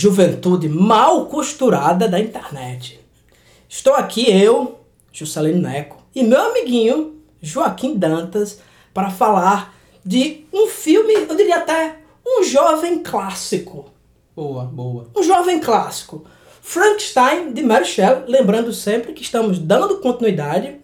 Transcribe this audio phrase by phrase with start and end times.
[0.00, 2.98] juventude mal costurada da internet.
[3.68, 4.80] Estou aqui eu,
[5.12, 8.60] Juscelino Neco, e meu amiguinho Joaquim Dantas
[8.94, 13.90] para falar de um filme, eu diria até um jovem clássico.
[14.34, 15.08] Boa, boa.
[15.14, 16.24] Um jovem clássico.
[16.62, 20.80] Frankenstein de Mary Shelley, lembrando sempre que estamos dando continuidade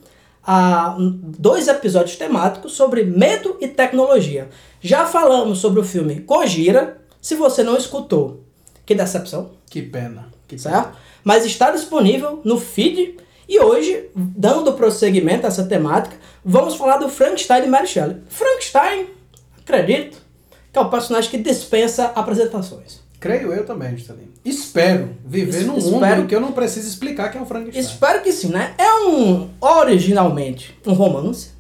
[0.47, 4.51] a dois episódios temáticos sobre medo e tecnologia.
[4.79, 7.01] Já falamos sobre o filme Gojira.
[7.19, 8.46] Se você não escutou,
[8.87, 9.51] que decepção.
[9.69, 10.29] Que pena.
[10.49, 10.85] Que certo?
[10.85, 10.97] pena.
[11.25, 13.17] Mas está disponível no feed.
[13.49, 18.17] E hoje, dando prosseguimento a essa temática, vamos falar do Frankenstein de Mary Shelley.
[18.29, 19.07] Frankenstein,
[19.61, 20.19] acredito,
[20.73, 23.01] que é o personagem que dispensa apresentações.
[23.21, 24.33] Creio eu também, Juscelino.
[24.45, 27.83] Espero viver Es- num espero- mundo que eu não preciso explicar quem é o Frankenstein.
[27.83, 28.75] Espero que sim, né?
[28.79, 31.51] É um, originalmente, um romance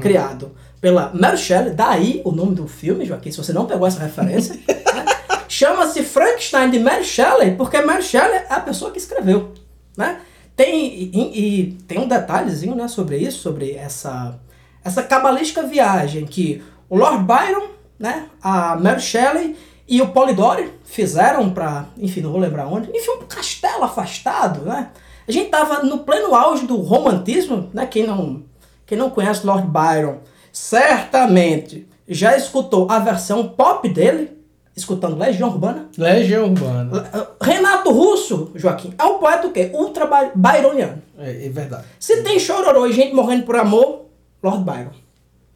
[0.00, 4.00] criado pela Mary Shelley, daí o nome do filme, Joaquim, se você não pegou essa
[4.00, 4.54] referência.
[4.54, 5.04] né?
[5.54, 9.52] Chama-se Frankenstein de Mary Shelley, porque Mary Shelley é a pessoa que escreveu,
[9.96, 10.20] né?
[10.56, 14.36] Tem, e, e tem um detalhezinho, né, sobre isso, sobre essa,
[14.84, 21.48] essa cabalística viagem que o Lord Byron, né, a Mary Shelley e o Polidori fizeram
[21.50, 24.90] para, enfim, não vou lembrar onde, enfim, um castelo afastado, né?
[25.28, 27.86] A gente tava no pleno auge do romantismo, né?
[27.86, 28.42] Quem não,
[28.84, 30.18] quem não conhece Lord Byron,
[30.52, 34.42] certamente já escutou a versão pop dele,
[34.76, 35.88] escutando Legião Urbana.
[35.96, 37.06] Legião Urbana.
[37.40, 39.70] Renato Russo, Joaquim, é um poeta o quê?
[39.72, 41.02] Ultra byroniano.
[41.18, 41.84] É, é verdade.
[41.98, 44.06] Se tem chororô e gente morrendo por amor,
[44.42, 44.90] Lord Byron.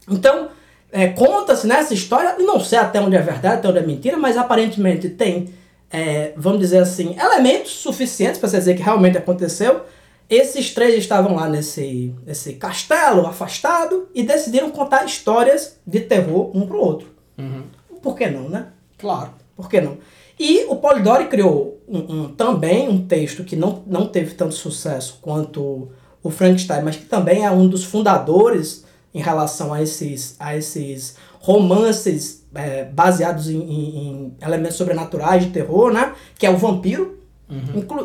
[0.09, 0.49] Então,
[0.91, 4.17] é, conta-se nessa história, e não sei até onde é verdade, até onde é mentira,
[4.17, 5.53] mas aparentemente tem,
[5.91, 9.83] é, vamos dizer assim, elementos suficientes para dizer que realmente aconteceu.
[10.31, 16.67] Esses três estavam lá nesse, nesse castelo afastado e decidiram contar histórias de terror um
[16.67, 17.09] pro outro.
[17.37, 17.63] Uhum.
[18.03, 18.67] Por que não, né?
[18.99, 19.31] Claro.
[19.57, 19.97] Por que não?
[20.39, 25.19] E o Polidori criou um, um- também um texto que não, não teve tanto sucesso
[25.21, 25.89] quanto
[26.23, 31.17] o Frankenstein, mas que também é um dos fundadores em relação a esses, a esses
[31.41, 36.13] romances é, baseados em, em- em elementos sobrenaturais de terror, né?
[36.39, 37.19] Que é o Vampiro,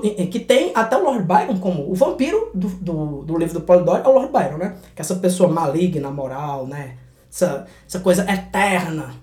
[0.04, 3.62] em- que tem até o Lord Byron como o vampiro do, do, do livro do
[3.62, 4.76] Polidori é o Lord Byron, né?
[4.96, 6.96] Que é essa pessoa maligna, moral, né?
[7.32, 9.14] Essa, essa coisa eterna.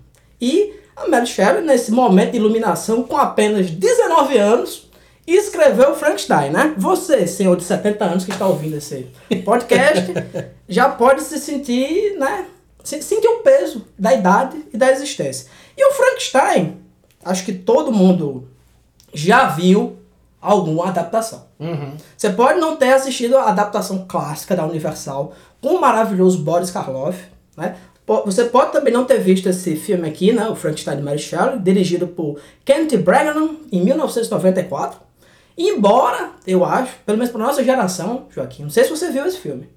[0.40, 4.88] E a Mary Shelley, nesse momento de iluminação, com apenas 19 anos,
[5.26, 6.74] escreveu Frankenstein, né?
[6.76, 9.08] Você, senhor de 70 anos que está ouvindo esse
[9.44, 10.12] podcast,
[10.68, 12.46] já pode se sentir, né?
[12.82, 15.46] se- Sentir o peso da idade e da existência.
[15.76, 16.78] E o Frankenstein,
[17.24, 18.48] acho que todo mundo
[19.14, 19.96] já viu
[20.40, 21.44] alguma adaptação.
[21.58, 21.92] Uhum.
[22.16, 27.18] Você pode não ter assistido a adaptação clássica da Universal com o maravilhoso Boris Karloff,
[27.56, 27.76] né?
[28.24, 30.48] Você pode também não ter visto esse filme aqui, né?
[30.48, 35.00] O Frankenstein de Mary Shelley, dirigido por Kenneth Branagh em 1994.
[35.56, 39.38] Embora, eu acho, pelo menos para nossa geração, Joaquim, não sei se você viu esse
[39.38, 39.68] filme.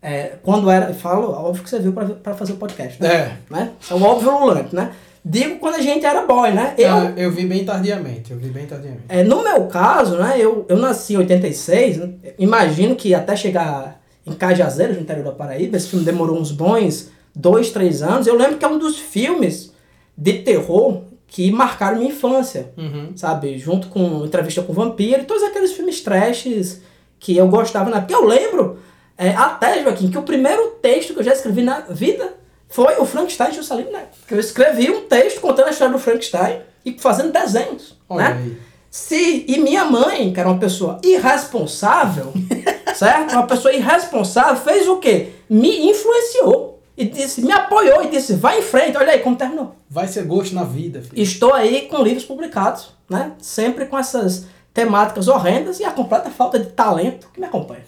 [0.00, 3.08] É, quando era, eu falo, óbvio que você viu para fazer o podcast, né?
[3.08, 3.36] É.
[3.48, 3.70] né?
[3.88, 4.92] É o óbvio ululante, né?
[5.24, 6.74] Digo quando a gente era boy, né?
[6.76, 8.32] Eu, Ah, eu vi bem tardiamente.
[8.32, 9.02] Eu vi bem tardiamente.
[9.08, 14.02] é, no meu caso, né, eu, eu nasci em 86, né, imagino que até chegar
[14.26, 18.26] em Cajazeiras, no interior da Paraíba, esse filme demorou uns bons dois, três anos.
[18.26, 19.72] Eu lembro que é um dos filmes
[20.16, 23.12] de terror que marcaram minha infância, Uhum.
[23.16, 23.58] sabe?
[23.58, 26.82] Junto com Entrevista com o Vampiro e todos aqueles filmes trashes
[27.18, 28.78] que eu gostava na Porque eu lembro,
[29.16, 32.34] é, até, Joaquim, que o primeiro texto que eu já escrevi na vida
[32.68, 34.18] foi o Frankenstein de Juscelino Neto.
[34.26, 38.42] Que eu escrevi um texto contando a história do Frankenstein e fazendo desenhos, Olha né?
[38.42, 38.56] aí.
[38.90, 42.32] Se, e minha mãe, que era uma pessoa irresponsável,
[42.94, 43.32] certo?
[43.32, 45.30] Uma pessoa irresponsável, fez o quê?
[45.48, 46.81] Me influenciou.
[46.96, 49.74] E disse, me apoiou e disse, vai em frente, olha aí como terminou.
[49.88, 51.22] Vai ser gosto na vida, filho.
[51.22, 53.32] Estou aí com livros publicados, né?
[53.40, 57.82] Sempre com essas temáticas horrendas e a completa falta de talento que me acompanha.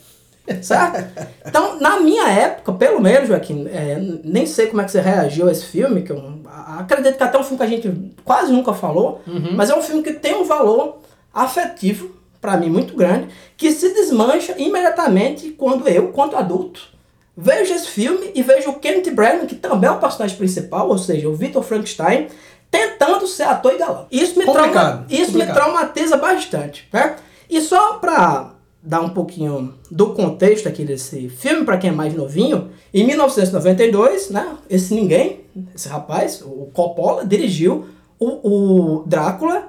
[0.63, 1.05] Certo?
[1.47, 5.47] Então, na minha época, pelo menos, Joaquim, é, nem sei como é que você reagiu
[5.49, 6.41] a esse filme, que eu
[6.79, 9.21] acredito que até é um filme que a gente quase nunca falou,
[9.55, 11.01] mas é um filme que tem um valor
[11.33, 16.94] afetivo, para mim, muito grande, que se desmancha imediatamente quando eu, quanto adulto,
[17.37, 20.99] vejo esse filme e vejo o Kenneth Branagh, que também é o personagem principal, ou
[20.99, 22.29] seja, o Victor Frankenstein,
[22.71, 24.07] tentando ser ator e galã.
[24.11, 25.55] Isso me, trauma, isso me complicado.
[25.55, 27.17] traumatiza bastante, né?
[27.49, 32.15] E só pra dar um pouquinho do contexto aqui desse filme, pra quem é mais
[32.15, 35.41] novinho, em 1992, né, esse ninguém,
[35.75, 37.87] esse rapaz, o Coppola, dirigiu
[38.19, 39.69] o, o Drácula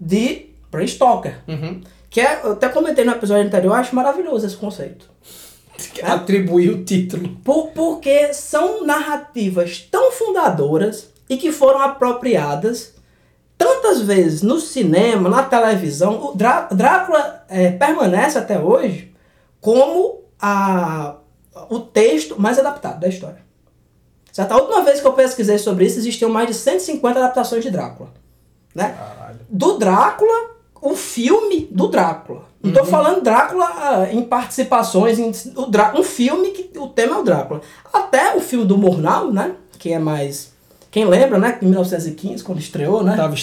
[0.00, 1.38] de Bram Stoker.
[1.46, 1.80] Uhum.
[2.10, 5.08] Que é, eu até comentei no episódio anterior, eu acho maravilhoso esse conceito.
[6.02, 7.28] Atribuir o título.
[7.44, 12.94] Por, porque são narrativas tão fundadoras e que foram apropriadas
[13.58, 19.12] tantas vezes no cinema, na televisão, o Drá- Drácula é, permanece até hoje
[19.60, 21.16] como a,
[21.70, 23.44] o texto mais adaptado da história.
[24.30, 24.52] Certo?
[24.52, 28.10] A última vez que eu pesquisei sobre isso, existiam mais de 150 adaptações de Drácula.
[28.74, 28.94] Né?
[28.96, 29.38] Caralho.
[29.48, 30.50] do Drácula,
[30.82, 32.44] o filme do Drácula.
[32.66, 37.16] Não tô falando Drácula ah, em participações, em, o Drá- um filme que o tema
[37.16, 37.60] é o Drácula.
[37.92, 39.52] Até o filme do Murnau, né?
[39.78, 40.54] Que é mais.
[40.90, 41.58] Quem lembra, né?
[41.60, 43.16] Em 1915, quando estreou, né?
[43.16, 43.34] Tava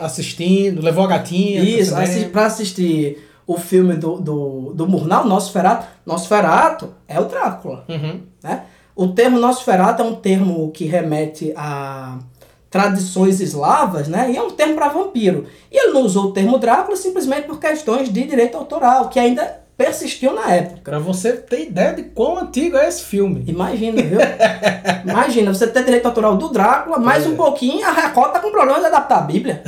[0.00, 1.62] assistindo, levou a gatinha.
[1.62, 2.02] Isso, cinema.
[2.02, 5.86] assi pra assistir o filme do, do, do Murnau, Nosferatu.
[6.04, 7.84] Nosferatu é o Drácula.
[7.88, 8.20] Uhum.
[8.42, 8.64] né?
[8.94, 12.18] O termo Nosferatu é um termo que remete a
[12.70, 14.30] tradições eslavas, né?
[14.30, 15.46] E é um termo para vampiro.
[15.72, 19.60] E ele não usou o termo Drácula simplesmente por questões de direito autoral, que ainda
[19.76, 20.80] persistiu na época.
[20.84, 23.44] Pra você ter ideia de quão antigo é esse filme.
[23.46, 24.18] Imagina, viu?
[25.08, 27.28] Imagina, você ter direito autoral do Drácula, mais É.
[27.28, 29.62] um pouquinho, a Record tá com problema de adaptar a Bíblia.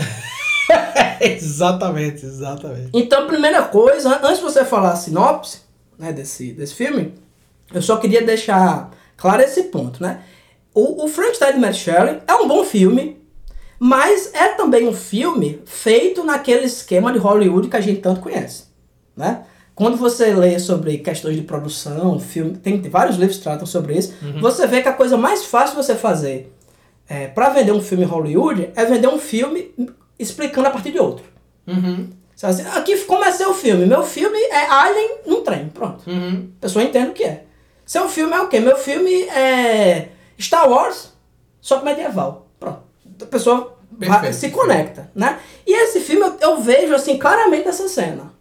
[1.21, 2.91] exatamente, exatamente.
[2.93, 5.61] Então, primeira coisa, an- antes de você falar a sinopse
[5.99, 7.15] né, desse, desse filme,
[7.73, 10.21] eu só queria deixar claro esse ponto, né?
[10.75, 13.21] O, o Frankenstein de Mary Shelley é um bom filme,
[13.79, 18.65] mas é também um filme feito naquele esquema de Hollywood que a gente tanto conhece,
[19.17, 19.45] né?
[19.75, 24.13] Quando você lê sobre questões de produção, filme, tem vários livros que tratam sobre isso,
[24.39, 26.53] você vê que a coisa mais fácil de você fazer
[27.09, 29.75] é, para vender um filme em Hollywood é vender um filme
[30.19, 31.25] explicando a partir de outro.
[31.67, 32.11] Uhum.
[32.43, 33.85] Assim, aqui comecei o filme.
[33.85, 35.69] Meu filme é Alien num trem.
[35.69, 36.09] Pronto.
[36.09, 36.51] Uhum.
[36.59, 37.45] A pessoa entende o que é.
[37.85, 38.61] Seu filme é o quê?
[38.61, 40.09] Meu filme é
[40.41, 41.13] Star Wars,
[41.61, 42.47] só que medieval.
[42.59, 42.81] Pronto.
[43.23, 44.35] A pessoa Perfeito.
[44.37, 45.39] se conecta, né?
[45.67, 48.33] E esse filme eu, eu vejo assim claramente essa cena.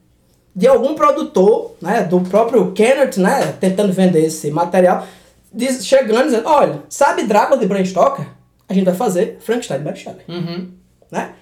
[0.56, 5.06] De algum produtor, né, do próprio Kenneth, né, tentando vender esse material,
[5.54, 8.26] diz- chegando e dizendo, olha, sabe Drácula de Bram Stoker?
[8.68, 10.72] A gente vai fazer Frankenstein de Mary Shelley Uhum.
[11.12, 11.34] né?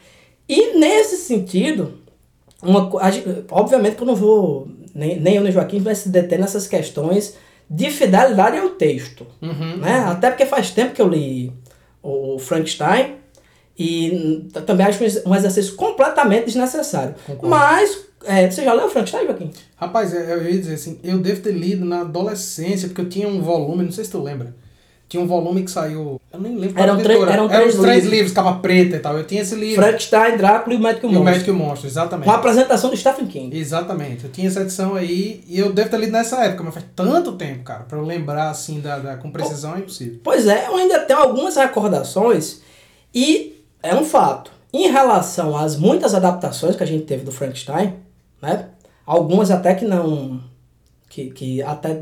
[0.47, 1.99] E nesse sentido,
[2.61, 3.09] uma, a
[3.51, 7.35] obviamente que eu não vou, nem, nem eu nem Joaquim vai se deter nessas questões
[7.69, 9.77] de fidelidade ao texto, Uhum.
[9.77, 9.99] né?
[10.07, 11.51] Até porque faz tempo que eu li
[12.01, 13.15] o Frankenstein
[13.77, 17.15] e também acho um exercício completamente desnecessário.
[17.25, 17.47] Concordo.
[17.49, 19.51] Mas, é, você já leu o Frankenstein, Joaquim?
[19.75, 23.27] Rapaz, eu eu ia dizer assim, eu devo ter lido na adolescência, porque eu tinha
[23.27, 24.55] um volume, não sei se tu lembra.
[25.09, 26.19] Tinha um volume que saiu.
[26.33, 28.11] Eu nem lembro qual Eram era a três- eram Eram três os três livros.
[28.13, 29.17] livros, capa preta e tal.
[29.17, 29.81] Eu tinha esse livro.
[29.81, 31.31] Frankenstein, Drácula e o Médico e o Monstro.
[31.31, 32.25] Médico e o Monstro, exatamente.
[32.25, 33.57] Com a apresentação do Stephen King.
[33.57, 34.25] Exatamente.
[34.25, 37.31] Eu tinha essa edição aí e eu devo ter lido nessa época, mas faz tanto
[37.33, 40.19] tempo, cara, pra eu lembrar assim da, da com precisão é impossível.
[40.21, 42.61] Pois é, eu ainda tenho algumas recordações
[43.15, 44.51] e é um fato.
[44.73, 47.93] Em relação às muitas adaptações que a gente teve do Frankenstein,
[48.41, 48.65] né?
[49.05, 50.41] Algumas até que não.
[51.09, 52.01] que, que até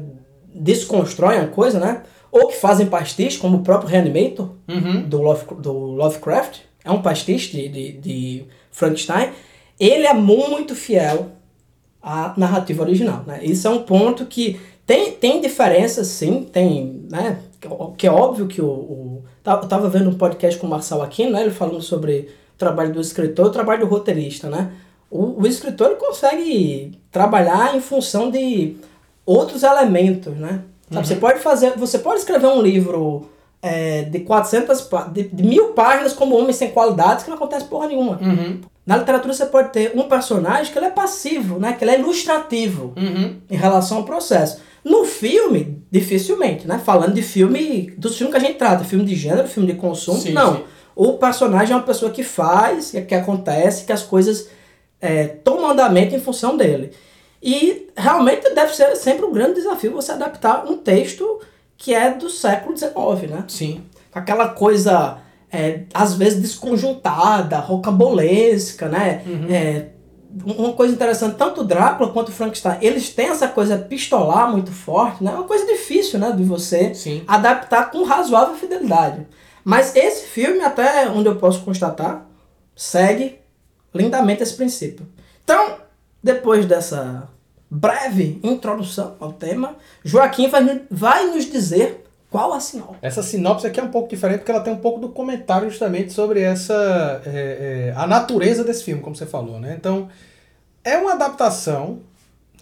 [0.53, 2.01] desconstroem a coisa, né?
[2.37, 5.03] Ou que fazem pastiche, como o próprio Reanimator Uhum.
[5.07, 6.59] do, Love, do Lovecraft.
[6.83, 9.29] É um pastiche de, de, de Frankenstein.
[9.79, 11.27] Ele é muito fiel
[12.01, 13.39] à narrativa original, né?
[13.43, 17.39] Isso é um ponto que tem, tem diferenças, sim, tem, né?
[17.97, 19.23] Que, é óbvio que o, o...
[19.43, 21.41] tá- Eu tava vendo um podcast com o Marcel Aquino, né?
[21.41, 24.71] Ele falando sobre o trabalho do escritor e o trabalho do roteirista, né?
[25.09, 28.75] O, o escritor ele consegue trabalhar em função de
[29.25, 30.61] outros elementos, né?
[30.91, 33.27] Sabe, Você pode fazer, você pode escrever um livro
[33.61, 37.65] é, de 400, pá- de, de mil páginas como Homem Sem Qualidades que não acontece
[37.65, 38.19] porra nenhuma.
[38.21, 38.61] Uhum.
[38.85, 41.73] Na literatura você pode ter um personagem que ele é passivo, né?
[41.73, 43.37] Que ele é ilustrativo Uhum.
[43.49, 44.61] em relação ao processo.
[44.83, 46.79] No filme, dificilmente, né?
[46.83, 50.19] Falando de filme, dos filmes que a gente trata, filme de gênero, filme de consumo,
[50.19, 50.57] Sim, não.
[50.57, 50.63] sim.
[50.95, 54.47] O personagem é uma pessoa que faz, que acontece, que as coisas
[55.01, 56.91] é, tomam andamento em função dele.
[57.45, 61.39] E realmente deve ser sempre um grande desafio você adaptar um texto
[61.77, 63.43] que é do século XIX, né?
[63.47, 63.83] Sim.
[64.11, 65.19] aquela coisa
[65.51, 69.21] é, às vezes desconjuntada, rocambolesca, né?
[69.47, 69.85] É,
[70.43, 74.71] uma coisa interessante, tanto o Drácula quanto o Frankenstein, eles têm essa coisa pistolar muito
[74.71, 75.31] forte, né?
[75.31, 77.23] É uma coisa difícil, né, de você Sim.
[77.27, 79.25] adaptar com razoável fidelidade.
[79.63, 82.25] Mas esse filme, até onde eu posso constatar,
[82.75, 83.39] segue
[83.93, 85.07] lindamente esse princípio.
[85.43, 85.77] Então,
[86.21, 87.29] depois dessa
[87.69, 92.97] breve introdução ao tema, Joaquim vai, vai nos dizer qual a sinopse.
[93.01, 96.11] Essa sinopse aqui é um pouco diferente porque ela tem um pouco do comentário justamente
[96.11, 99.75] sobre essa é, é, a natureza desse filme, como você falou, né?
[99.77, 100.09] Então
[100.83, 101.99] é uma adaptação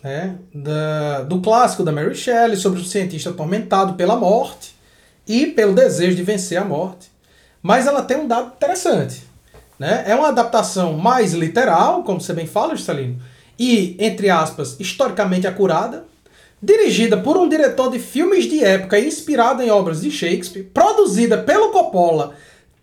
[0.03, 4.75] né, da, do clássico da Mary Shelley sobre o cientista atormentado pela morte
[5.27, 7.11] e pelo desejo de vencer a morte.
[7.61, 9.23] Mas ela tem um dado interessante.
[9.79, 10.03] Né?
[10.05, 13.19] É uma adaptação mais literal, como você bem fala, Juscelino,
[13.63, 16.05] e, entre aspas, historicamente acurada,
[16.61, 21.69] dirigida por um diretor de filmes de época inspirada em obras de Shakespeare, produzida pelo
[21.69, 22.35] Coppola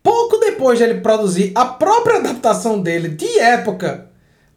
[0.02, 4.10] pouco depois de ele produzir a própria adaptação dele de época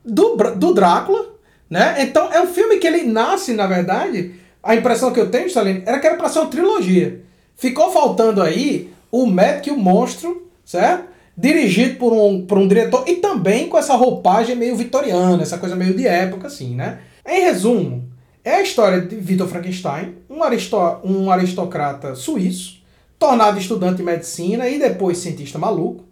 [0.03, 1.25] do, do Drácula,
[1.69, 1.95] né?
[1.99, 5.83] Então é um filme que ele nasce, na verdade, a impressão que eu tenho, Stalin,
[5.85, 7.21] era que era para ser uma trilogia.
[7.57, 11.12] Ficou faltando aí o médico e o monstro, certo?
[11.35, 15.75] Dirigido por um, por um diretor e também com essa roupagem meio vitoriana, essa coisa
[15.75, 16.99] meio de época, assim, né?
[17.27, 18.07] Em resumo,
[18.43, 22.83] é a história de Victor Frankenstein, um, aristo um aristocrata suíço,
[23.17, 26.03] tornado estudante de medicina e depois cientista maluco,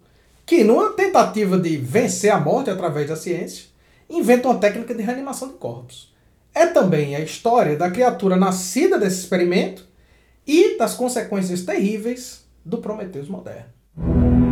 [0.44, 3.66] que, numa tentativa de vencer a morte através da ciência,
[4.08, 6.12] inventa uma técnica de reanimação de corpos.
[6.54, 9.86] É também a história da criatura nascida desse experimento
[10.46, 14.51] e das consequências terríveis do Prometheus moderno.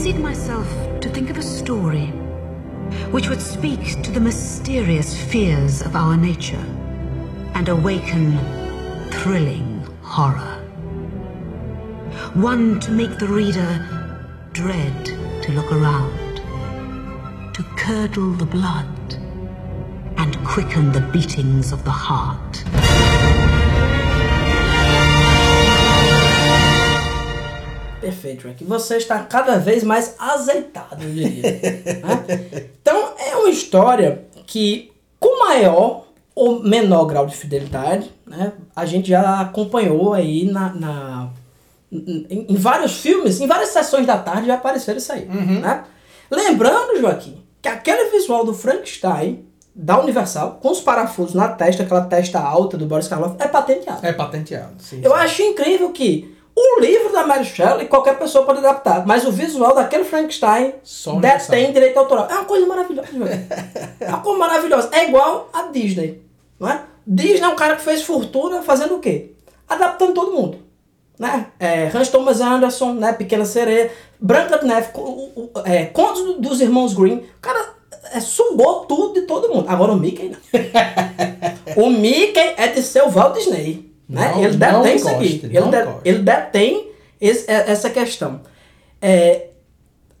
[0.00, 0.66] Busied myself
[0.98, 2.06] to think of a story
[3.12, 6.64] which would speak to the mysterious fears of our nature
[7.52, 8.38] and awaken
[9.10, 10.56] thrilling horror.
[12.32, 13.70] One to make the reader
[14.54, 15.04] dread
[15.42, 16.36] to look around,
[17.52, 19.18] to curdle the blood
[20.16, 22.64] and quicken the beatings of the heart.
[28.00, 28.64] Perfeito, Frank.
[28.64, 31.42] Você está cada vez mais azeitado, eu diria.
[31.42, 32.70] né?
[32.80, 39.08] Então, é uma história que, com maior ou menor grau de fidelidade, né, a gente
[39.10, 41.30] já acompanhou aí na, na
[41.92, 45.28] em, em, vários filmes, em várias sessões da tarde já apareceram isso aí.
[45.28, 45.60] Uhum.
[45.60, 45.84] Né?
[46.30, 52.02] Lembrando, Joaquim, que aquele visual do Frankenstein da Universal, com os parafusos na testa, aquela
[52.02, 54.06] testa alta do Boris Karloff, é patenteado.
[54.06, 55.00] É patenteado, sim.
[55.02, 55.16] Eu sim.
[55.16, 59.74] acho incrível que o livro da Mary Shelley qualquer pessoa pode adaptar, mas o visual
[59.74, 60.74] daquele Frankenstein
[61.20, 62.28] detém direito autoral.
[62.30, 63.08] É uma coisa maravilhosa.
[64.00, 64.90] é uma coisa maravilhosa.
[64.92, 66.22] É igual a Disney.
[66.58, 66.82] Não é?
[67.06, 69.32] Disney é um cara que fez fortuna fazendo o quê?
[69.68, 70.58] Adaptando todo mundo.
[71.18, 71.46] Né?
[71.58, 73.12] É, Hans Thomas Anderson, né?
[73.12, 74.88] Pequena Sereia, Branca de Neve,
[75.64, 77.16] é, Contos dos Irmãos Green.
[77.16, 77.74] O cara
[78.12, 79.68] é, sugou tudo de todo mundo.
[79.68, 81.84] Agora o Mickey não.
[81.84, 83.89] o Mickey é de ser o Walt Disney.
[84.10, 84.32] Né?
[84.32, 85.40] Não, ele detém isso aqui.
[85.44, 86.90] Ele, de, ele detém
[87.20, 88.40] esse, é, essa questão.
[89.00, 89.46] É,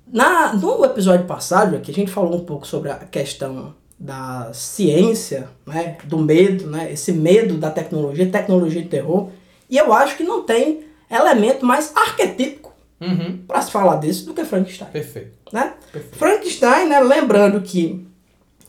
[0.06, 5.48] na, no episódio passado, aqui, a gente falou um pouco sobre a questão da ciência,
[5.66, 5.98] né?
[6.04, 6.92] do medo, né?
[6.92, 9.28] esse medo da tecnologia, tecnologia de terror.
[9.68, 13.40] E eu acho que não tem elemento mais arquetípico uhum.
[13.46, 14.88] para se falar disso do que Frankenstein.
[14.90, 15.32] Perfeito.
[15.52, 15.74] Né?
[15.92, 16.16] Perfeito.
[16.16, 18.06] Frankenstein, né, lembrando que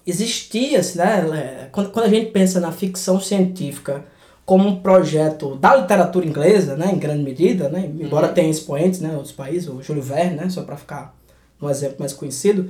[0.05, 4.03] existia, né, quando, quando a gente pensa na ficção científica
[4.51, 8.33] como um projeto da literatura inglesa, né, em grande medida, né, embora uhum.
[8.33, 11.15] tenha expoentes, né, outros países, o Júlio Verne, né, só para ficar
[11.61, 12.69] um exemplo mais conhecido,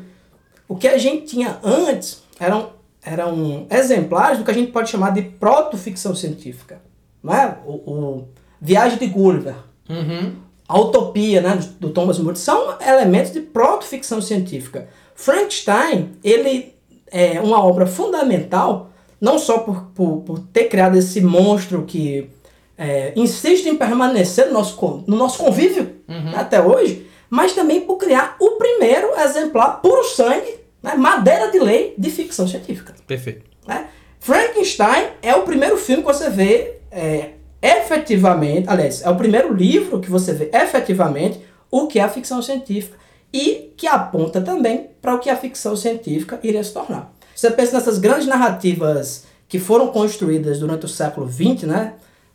[0.67, 5.09] o que a gente tinha antes eram, eram exemplares do que a gente pode chamar
[5.09, 6.79] de proto-ficção científica.
[7.23, 7.57] Né?
[7.65, 8.27] O, o
[8.61, 9.55] Viagem de Gulliver,
[9.89, 10.33] uhum.
[10.67, 14.88] a Utopia né, do, Thomas More, são elementos de proto-ficção científica.
[15.15, 16.75] Frankenstein, ele
[17.07, 18.90] é uma obra fundamental,
[19.22, 22.28] não só por, por, por ter criado esse monstro que
[22.75, 26.32] é, insiste em permanecer no nosso, no nosso convívio uhum.
[26.32, 31.60] né, até hoje, mas também por criar o primeiro exemplar puro sangue, né, madeira de
[31.60, 32.96] lei de ficção científica.
[33.06, 33.46] Perfeito.
[33.68, 33.88] Né?
[34.20, 40.00] Frankenstein é o primeiro filme que você vê é, efetivamente, aliás, é o primeiro livro
[40.00, 42.98] que você vê efetivamente o que é a ficção científica
[43.32, 47.13] e que aponta também para o que a ficção científica iria se tornar.
[47.35, 51.93] Você pensa nessas grandes narrativas que foram construídas durante o século XX, né?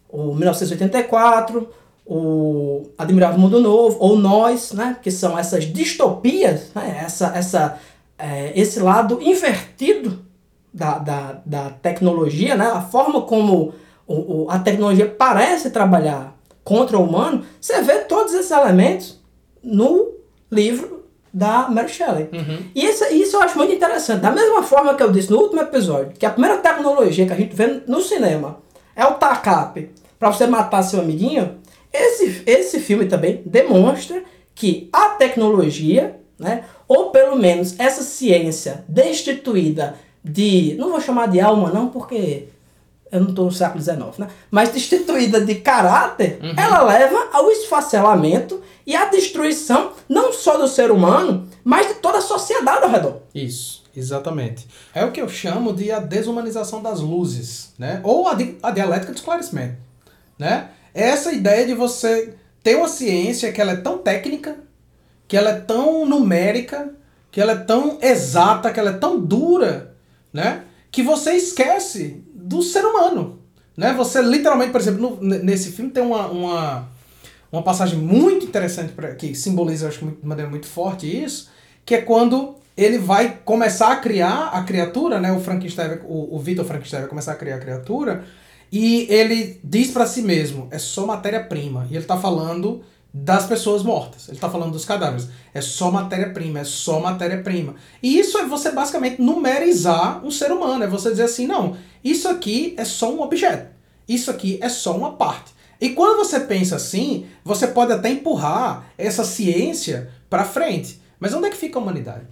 [0.08, 1.68] O 1984,
[2.04, 4.96] o Admirável Mundo Novo, ou Nós, né?
[5.02, 7.02] Que são essas distopias, né?
[7.04, 7.78] essa, essa,
[8.18, 10.24] é, esse lado invertido
[10.72, 12.66] da, da, da tecnologia, né?
[12.66, 13.74] A forma como
[14.06, 19.20] o, o, a tecnologia parece trabalhar contra o humano, você vê todos esses elementos
[19.62, 20.12] no
[20.50, 20.95] livro
[21.32, 22.28] da Mary Shelley.
[22.32, 22.58] Uhum.
[22.74, 24.20] E isso, isso eu acho muito interessante.
[24.20, 27.36] Da mesma forma que eu disse no último episódio, que a primeira tecnologia que a
[27.36, 28.58] gente vê no cinema
[28.94, 31.56] é o TACAP para você matar seu amiguinho,
[31.92, 34.22] esse, esse filme também demonstra
[34.54, 40.74] que a tecnologia, né, ou pelo menos essa ciência destituída de.
[40.78, 42.48] Não vou chamar de alma, não, porque
[43.10, 44.28] eu não estou no século XIX, né?
[44.50, 46.54] Mas destituída de caráter, uhum.
[46.56, 52.18] ela leva ao esfacelamento e à destruição não só do ser humano, mas de toda
[52.18, 53.22] a sociedade ao redor.
[53.34, 54.68] Isso, exatamente.
[54.94, 58.00] É o que eu chamo de a desumanização das luzes, né?
[58.04, 59.76] Ou a, di a dialética do esclarecimento,
[60.38, 60.70] né?
[60.94, 64.56] Essa ideia de você ter uma ciência que ela é tão técnica,
[65.28, 66.94] que ela é tão numérica,
[67.30, 69.94] que ela é tão exata, que ela é tão dura,
[70.32, 70.62] né?
[70.96, 73.42] que você esquece do ser humano.
[73.76, 73.92] Né?
[73.92, 76.88] Você literalmente, por exemplo, no, nesse filme tem uma, uma,
[77.50, 81.50] uma passagem muito interessante pra, que simboliza, acho, de maneira muito forte isso,
[81.84, 85.32] que é quando ele vai começar a criar a criatura, né?
[85.32, 88.24] O Frankenstein, o, o Victor Frankenstein vai começar a criar a criatura
[88.70, 91.86] e ele diz para si mesmo, é só matéria-prima.
[91.90, 94.28] E ele tá falando das pessoas mortas.
[94.28, 95.28] Ele está falando dos cadáveres.
[95.54, 97.76] É só matéria-prima, é só matéria-prima.
[98.02, 100.84] E isso é você basicamente numerizar um ser humano.
[100.84, 103.74] É você dizer assim, não, isso aqui é só um objeto.
[104.06, 105.55] Isso aqui é só uma parte.
[105.80, 111.00] E quando você pensa assim, você pode até empurrar essa ciência para frente.
[111.18, 112.26] Mas onde é que fica a humanidade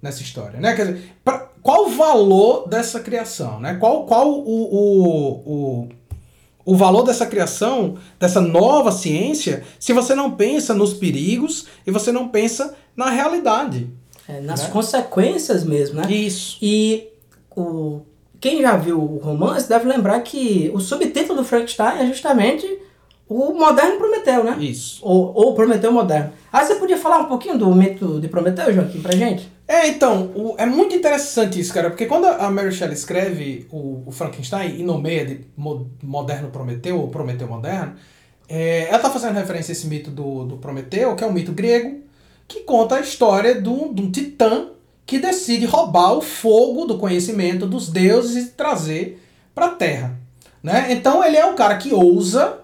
[0.00, 0.60] nessa história?
[0.60, 0.74] Né?
[0.74, 3.60] Quer dizer, pra, qual o valor dessa criação?
[3.60, 3.74] Né?
[3.74, 5.88] Qual, qual o, o, o
[6.64, 12.12] o valor dessa criação, dessa nova ciência, se você não pensa nos perigos e você
[12.12, 13.90] não pensa na realidade.
[14.28, 14.70] É, nas né?
[14.70, 16.12] consequências mesmo, né?
[16.12, 16.58] Isso.
[16.62, 17.08] E
[17.56, 18.02] o,
[18.40, 22.66] quem já viu o romance deve lembrar que o subtítulo do Frankenstein é justamente
[23.32, 24.56] o moderno Prometeu, né?
[24.60, 25.00] Isso.
[25.02, 26.32] Ou, ou Prometeu moderno.
[26.52, 29.50] Aí você podia falar um pouquinho do mito de Prometeu, Joaquim, pra gente?
[29.66, 34.02] É, então, o, é muito interessante isso, cara, porque quando a Mary Shelley escreve o,
[34.06, 35.40] o Frankenstein e nomeia de
[36.02, 37.94] moderno Prometeu, ou Prometeu moderno,
[38.48, 41.52] é, ela está fazendo referência a esse mito do, do Prometeu, que é um mito
[41.52, 42.00] grego,
[42.46, 44.68] que conta a história de um, de um titã
[45.06, 49.22] que decide roubar o fogo do conhecimento dos deuses e trazer
[49.54, 50.18] para a Terra.
[50.62, 50.88] Né?
[50.90, 52.61] Então ele é o cara que ousa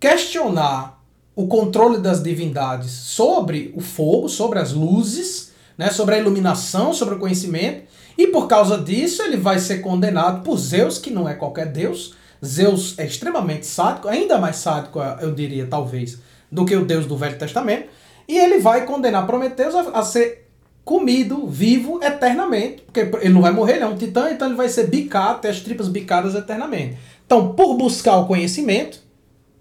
[0.00, 0.98] questionar
[1.36, 7.14] o controle das divindades sobre o fogo, sobre as luzes, né, sobre a iluminação, sobre
[7.14, 7.82] o conhecimento,
[8.16, 12.14] e por causa disso ele vai ser condenado por Zeus, que não é qualquer deus.
[12.44, 16.18] Zeus é extremamente sádico, ainda mais sádico, eu diria, talvez,
[16.50, 17.88] do que o Deus do Velho Testamento,
[18.26, 20.48] e ele vai condenar Prometeus a, a ser
[20.84, 24.68] comido vivo eternamente, porque ele não vai morrer, ele é um titã, então ele vai
[24.68, 26.98] ser bicado, ter as tripas bicadas eternamente.
[27.24, 29.00] Então, por buscar o conhecimento,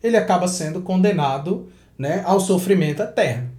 [0.04, 3.50] ele acaba sendo condenado né, ao sofrimento eterno.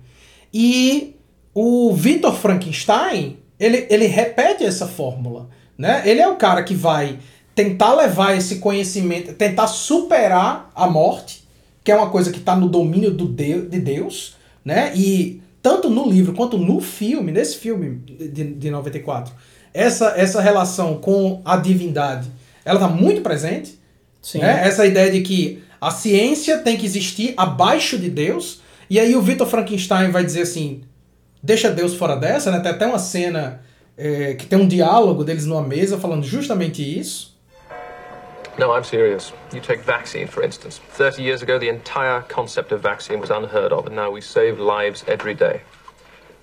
[0.53, 1.17] E
[1.55, 5.49] o Victor Frankenstein, ele, ele repete essa fórmula.
[5.77, 6.03] Né?
[6.05, 7.19] Ele é o cara que vai
[7.55, 11.47] tentar levar esse conhecimento, tentar superar a morte,
[11.85, 14.93] que é uma coisa que está no domínio do de, de Deus, né?
[14.95, 19.35] E tanto no livro quanto no filme, nesse filme de, de 94,
[19.75, 22.31] essa, essa relação com a divindade,
[22.65, 23.79] ela está muito presente.
[24.23, 24.39] Sim.
[24.39, 24.67] Né?
[24.67, 28.61] Essa ideia de que a ciência tem que existir abaixo de Deus.
[28.89, 30.83] E aí o Victor Frankenstein vai dizer assim:
[31.43, 32.61] deixa Deus fora dessa, né?
[32.61, 33.63] Tem até uma cena
[33.97, 37.31] é, que tem um diálogo deles numa mesa falando justamente isso.
[38.59, 39.33] No, I'm serious.
[39.55, 40.81] You take vaccine, for instance.
[40.99, 44.59] 30 years ago, the entire concept of vaccine was unheard of, and now we save
[44.59, 45.63] lives every day.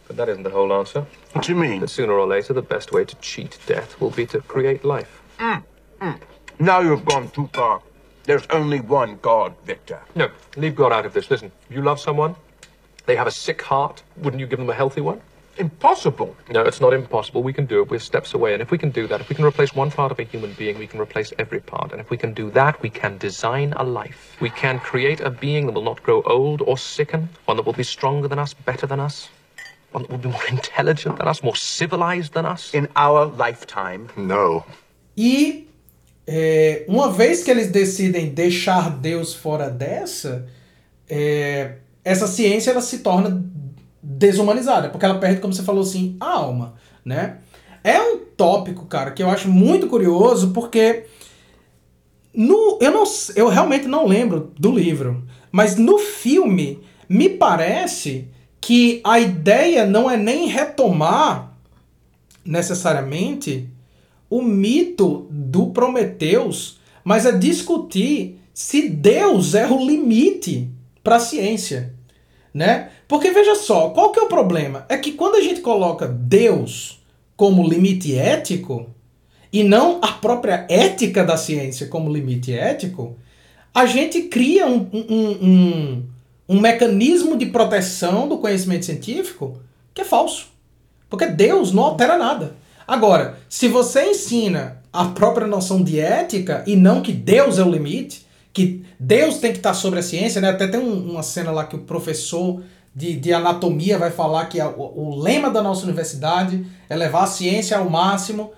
[0.08, 1.06] But that isn't the whole answer.
[1.34, 1.82] What do you mean?
[1.82, 5.22] That sooner or later, the best way to cheat death will be to create life.
[5.38, 5.64] Mm,
[6.00, 6.20] mm.
[6.60, 7.82] Now you've gone too far.
[8.28, 10.02] There's only one God, Victor.
[10.14, 11.32] No, leave God out of this.
[11.32, 12.36] Listen, you love someone,
[13.06, 14.04] they have a sick heart.
[14.18, 15.22] Wouldn't you give them a healthy one?
[15.56, 16.36] Impossible.
[16.50, 17.42] No, it's not impossible.
[17.42, 17.90] We can do it.
[17.90, 18.52] We're steps away.
[18.52, 20.52] And if we can do that, if we can replace one part of a human
[20.54, 21.94] being, we can replace every part.
[21.94, 24.36] And if we can do that, we can design a life.
[24.42, 27.74] We can create a being that will not grow old or sicken, one that will
[27.74, 29.30] be stronger than us, better than us,
[29.94, 32.74] one that will be more intelligent than us, more civilized than us.
[32.74, 34.10] In our lifetime?
[34.18, 34.66] No.
[35.16, 35.67] E
[36.28, 40.46] é, uma vez que eles decidem deixar Deus fora dessa,
[41.10, 43.46] é, essa ciência ela se torna
[44.04, 47.38] desumanizada, porque ela perde, como você falou assim, a alma, né?
[47.82, 51.06] É um tópico, cara, que eu acho muito curioso, porque
[52.34, 53.04] no, eu, não,
[53.36, 58.28] eu realmente não lembro do livro, mas no filme me parece
[58.60, 61.54] que a ideia não é nem retomar
[62.44, 63.70] necessariamente
[64.30, 70.70] o mito do Prometeus, mas é discutir se Deus é o limite
[71.04, 71.98] para a ciência
[72.58, 72.90] né?
[73.08, 74.84] Porque veja só, qual que é o problema?
[74.90, 77.00] É que quando a gente coloca Deus
[77.36, 78.88] como limite ético
[79.54, 83.16] e não a própria ética da ciência como limite ético,
[83.72, 86.04] a gente cria um, um, um,
[86.50, 89.60] um mecanismo de proteção do conhecimento científico
[89.94, 90.48] que é falso.
[91.08, 92.56] Porque Deus não altera nada.
[92.88, 97.70] Agora, se você ensina a própria noção de ética e não que Deus é o
[97.70, 100.50] limite, que Deus tem que estar sobre a ciência, né?
[100.50, 102.64] Até tem um, uma cena lá que o professor
[102.96, 107.26] de, de anatomia vai falar que a, o, o, lema da nossa universidade é levar
[107.26, 108.52] a ciência ao máximo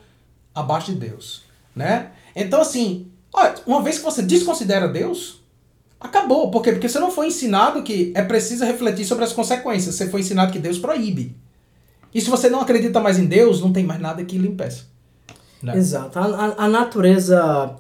[0.56, 1.44] abaixo de Deus,
[1.76, 2.12] né?
[2.34, 3.08] Então, assim,
[3.66, 5.42] uma vez que você desconsidera Deus,
[6.00, 6.50] acabou.
[6.50, 6.72] Por quê?
[6.72, 9.96] Porque você não foi ensinado que é preciso refletir sobre as consequências.
[9.96, 11.36] Você foi ensinado que Deus proíbe.
[12.14, 14.86] E se você não acredita mais em Deus, não tem mais nada que lhe impeça.
[15.62, 15.78] Né?
[15.78, 16.18] Exato.
[16.18, 17.76] A, a, a natureza.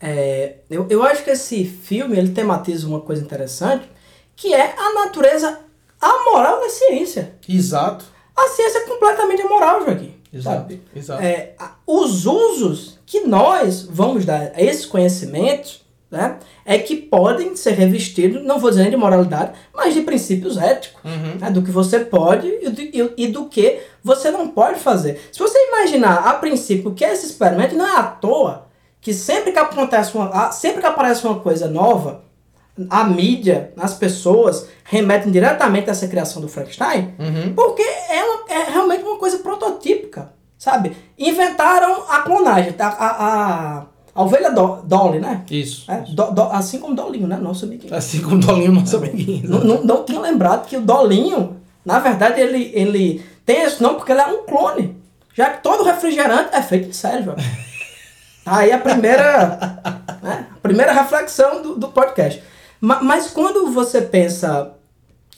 [0.00, 3.90] é, eu, eu acho que esse filme ele tematiza uma coisa interessante,
[4.36, 5.60] que é a natureza
[6.00, 7.34] amoral da ciência.
[7.48, 8.04] Exato.
[8.36, 10.14] A ciência é completamente amoral, Joaquim.
[10.32, 10.60] Exato.
[10.60, 10.82] sabe?
[10.96, 11.22] Exato.
[11.22, 11.54] É,
[11.86, 15.81] os usos que nós vamos dar a esses conhecimentos
[16.12, 20.56] né, é que podem ser revestidos, não vou dizer nem de moralidade, mas de princípios
[20.58, 21.00] éticos.
[21.02, 21.38] Uhum.
[21.40, 25.18] né, do que você pode e do, e- e do que você não pode fazer.
[25.32, 28.66] Se você imaginar a princípio que esse experimento não é à toa
[29.00, 32.22] que sempre que acontece uma, sempre que aparece uma coisa nova,
[32.88, 37.54] a mídia, as pessoas remetem diretamente a essa criação do Frankenstein, Uhum.
[37.54, 40.96] porque é, uma- é realmente uma coisa prototípica, sabe?
[41.18, 43.26] Inventaram a clonagem, a, a,
[43.78, 45.42] a, a ovelha do, Dolly, né?
[45.50, 45.90] Isso.
[45.90, 47.36] É, do- do- assim como Dolinho, né?
[47.36, 47.94] Nosso amiguinho.
[47.94, 49.48] Assim como Dolinho, nosso amiguinho.
[49.48, 53.96] Não, não, não tinha lembrado que o Dolinho, na verdade, ele, ele tem esse nome
[53.96, 54.96] porque ele é um clone.
[55.34, 57.34] Já que todo refrigerante é feito de cérebro.
[58.44, 59.80] Aí a primeira,
[60.22, 62.42] né, a primeira reflexão do, do podcast.
[62.80, 64.72] Ma- Mas, quando você pensa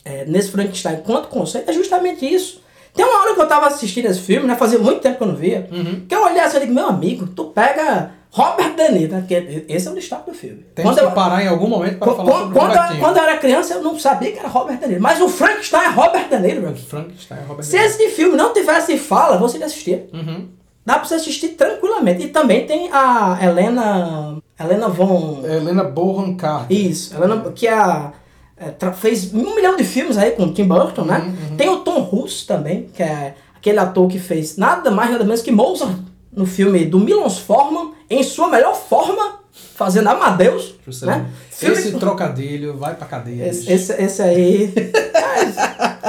[0.04, 2.62] é, nesse Frankenstein quanto conceito, é justamente isso.
[2.94, 4.54] Tem uma hora que eu tava assistindo esse filme, né?
[4.56, 5.68] Fazia muito tempo que eu não via.
[6.08, 9.24] Que eu olhei assim e digo, meu amigo, tu pega Robert De Niro, né?
[9.28, 10.66] Que esse é o destaque do filme.
[10.82, 13.00] Quando que eu- parar em algum momento para falar sobre o quando, eu- Robertinho.
[13.00, 15.00] quando eu era criança, eu não sabia que era Robert De Niro.
[15.00, 16.74] Mas o Frankenstein é Robert De Niro, meu.
[16.74, 17.88] Frankenstein, Robert Se De Niro.
[17.90, 20.04] esse filme não tivesse fala, você ia assistir.
[20.12, 20.48] Uhum.
[20.84, 22.24] Dá pra você assistir tranquilamente.
[22.24, 24.36] E também tem a Helena.
[24.58, 25.40] Helena Von.
[25.44, 26.76] Helena Bonham Carter.
[26.76, 28.12] Isso, Helena, que é a.
[28.56, 31.18] é, fez um milhão de filmes aí com o Tim Burton, né?
[31.50, 35.24] Uhum, Tem o Tom Russo também, que é aquele ator que fez nada mais nada
[35.24, 35.96] menos que Mozart
[36.34, 39.38] no filme do Milos Forman, em sua melhor forma,
[39.74, 40.74] fazendo Amadeus.
[41.02, 41.26] Né?
[41.50, 43.46] Filme- Esse trocadilho vai pra cadeia.
[43.48, 44.74] Esse, esse, esse aí.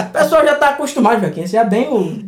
[0.08, 1.42] O pessoal já tá acostumado, Joaquim.
[1.44, 2.24] Esse é bem o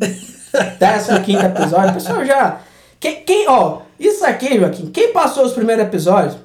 [1.25, 1.91] 15 episódio.
[1.91, 2.60] O pessoal já.
[2.99, 6.38] Quem, quem, ó, isso aqui, Joaquim, quem passou os primeiros episódios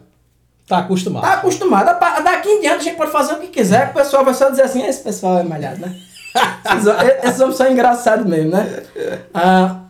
[0.69, 1.23] Tá acostumado.
[1.23, 1.99] tá acostumado.
[2.23, 4.63] Daqui em diante a gente pode fazer o que quiser, o pessoal vai só dizer
[4.63, 5.95] assim: esse pessoal é malhado, né?
[6.65, 8.83] Esses, esses homens são engraçados mesmo, né?
[9.35, 9.81] Ah,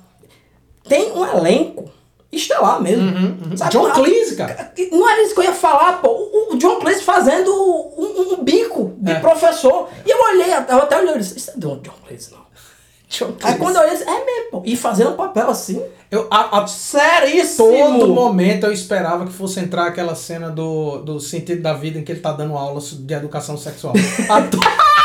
[0.88, 1.90] tem um elenco
[2.30, 3.56] estelar mesmo.
[3.56, 3.70] Sabe?
[3.72, 4.72] John Ah, Cleese, cara.
[4.90, 6.08] não era isso que eu ia falar, pô.
[6.08, 9.20] O, o John Cleese fazendo um, um bico de É.
[9.20, 9.88] professor.
[10.06, 12.42] E eu olhei, eu até olhei e disse, isso é do John Cleese, não.
[13.10, 14.62] John Aí quando eu olhei, disse, é mesmo, pô.
[14.64, 15.82] E fazendo um papel assim.
[16.10, 17.68] Eu, a, a Seríssimo.
[17.98, 22.04] todo momento eu esperava que fosse entrar aquela cena do, do sentido da vida em
[22.04, 23.94] que ele tá dando aula de educação sexual.
[24.28, 24.40] A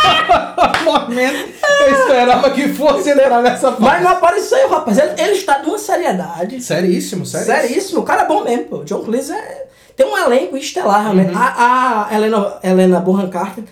[1.87, 4.03] eu esperava que fosse entrar nessa Mas parte.
[4.03, 4.97] não apareceu, rapaz.
[4.97, 6.61] Ele, ele está de uma seriedade.
[6.61, 7.55] Seríssimo, seríssimo.
[7.55, 8.01] Seríssimo.
[8.01, 8.83] O cara é bom mesmo, pô.
[8.83, 9.67] John Cleese é...
[9.95, 11.31] tem um elenco estelar, realmente.
[11.31, 11.37] Uhum.
[11.37, 13.63] A, a Helena, Helena Bonham Carter,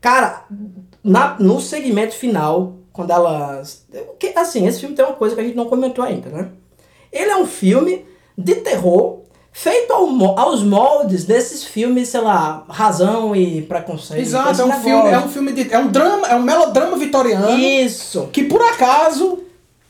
[0.00, 0.44] cara,
[1.02, 3.12] na, no segmento final, quando
[4.18, 6.48] que, Assim, esse filme tem uma coisa que a gente não comentou ainda, né?
[7.12, 8.04] Ele é um filme
[8.36, 9.21] de terror
[9.52, 14.20] feito ao aos moldes desses filmes, sei lá, Razão e Preconceito.
[14.20, 14.82] Exato, é um negócio.
[14.84, 15.72] filme, é um filme de.
[15.72, 18.28] É um drama, é um melodrama vitoriano Isso.
[18.32, 19.40] que por acaso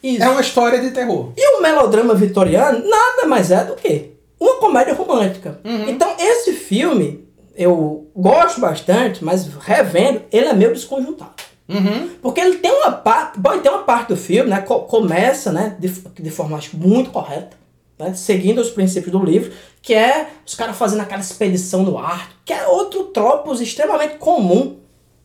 [0.02, 0.22] Isso.
[0.22, 1.30] é uma história de terror.
[1.36, 5.60] E o melodrama vitoriano nada mais é do que uma comédia romântica.
[5.88, 7.24] Então, esse filme,
[7.56, 11.30] eu gosto bastante, mas revendo, ele é meio desconjuntado.
[11.68, 12.10] Uhum.
[12.20, 15.52] Porque ele tem uma parte, bom, ele tem uma parte do filme, né, co- começa,
[15.52, 17.56] né, de, de forma acho, muito correta,
[18.02, 22.40] né, seguindo os princípios do livro, que é os caras fazendo aquela expedição no Ártico,
[22.44, 24.76] que é outro tropos extremamente comum,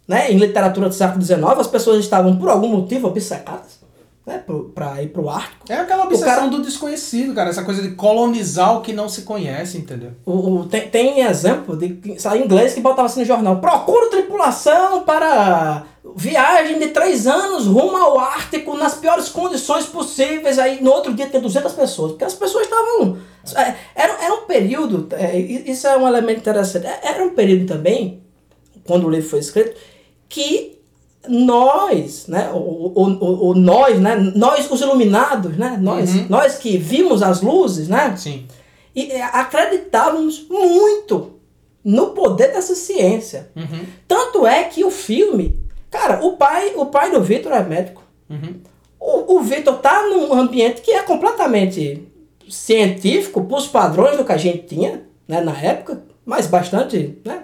[0.08, 3.80] né, em literatura do século XIX, as pessoas estavam por algum motivo obcecadas,
[4.28, 5.66] né, pro- pra ir pro Ártico.
[5.70, 7.50] É aquela obsessão cara- do desconhecido, cara.
[7.50, 10.12] Essa coisa de colonizar o que não se conhece, entendeu?
[10.26, 11.98] O, o- tem, tem exemplo de
[12.44, 13.62] inglês que botava assim no jornal.
[13.62, 15.86] Procura tripulação para
[16.16, 20.60] viagem de três anos rumo ao Ártico nas piores condições possíveis.
[20.60, 22.12] Aí no outro dia tem 200 pessoas.
[22.12, 23.18] Porque as pessoas estavam.
[23.56, 25.08] é, Era, era um período.
[25.12, 26.86] é, isso é um elemento interessante.
[26.86, 28.22] é, Era um período também,
[28.84, 29.74] quando o livro foi escrito,
[30.28, 30.77] que
[31.30, 32.58] nós, né, o,
[32.96, 38.16] o, o, nós, né, nós os iluminados, né, nós, nós que vimos as luzes, né,
[38.16, 38.46] Sim.
[38.96, 41.40] e é, acreditávamos muito
[41.84, 43.50] no poder dessa ciência.
[44.08, 45.60] Tanto é que o filme,
[45.90, 48.04] cara, o pai, o pai do Vitor é médico.
[49.00, 52.08] O, o Vitor tá num ambiente que é completamente
[52.50, 57.44] científico para os padrões do que a gente tinha, né, na época, mas bastante, né,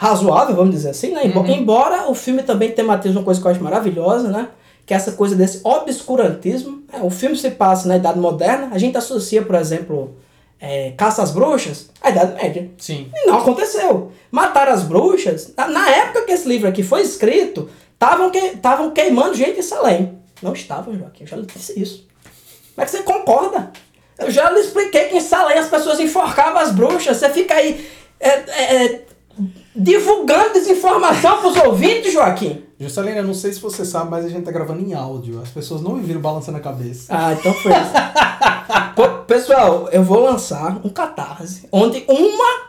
[0.00, 1.26] razoável, vamos dizer assim, né?
[1.26, 4.48] Embo- Embora o filme também tematize uma coisa que eu acho maravilhosa, né?
[4.86, 6.82] Que é essa coisa desse obscurantismo.
[6.92, 7.00] né?
[7.02, 10.16] O filme se passa na Idade Moderna, a gente associa, por exemplo,
[10.60, 12.70] é, Caça às Bruxas à Idade Média.
[12.78, 13.10] Sim.
[13.12, 14.12] E não aconteceu.
[14.30, 15.52] Mataram as bruxas.
[15.56, 19.62] Na, na época que esse livro aqui foi escrito, estavam que, tavam queimando gente em
[19.62, 20.16] Salem.
[20.40, 22.06] Não estavam, Joaquim, eu já lhe disse isso.
[22.74, 23.72] Como é que você concorda?
[24.16, 27.16] Eu já lhe expliquei que em Salem as pessoas enforcavam as bruxas.
[27.16, 27.84] Você fica aí
[28.20, 29.02] é, é, é,
[29.74, 32.64] divulgando desinformação pros ouvintes, Joaquim.
[32.78, 35.40] Juscelina, não sei se você sabe, mas a gente tá gravando em áudio.
[35.42, 37.06] As pessoas não me viram balançando a cabeça.
[37.08, 37.92] Ah, então foi isso.
[39.26, 42.68] Pessoal, eu vou lançar um catarse, onde uma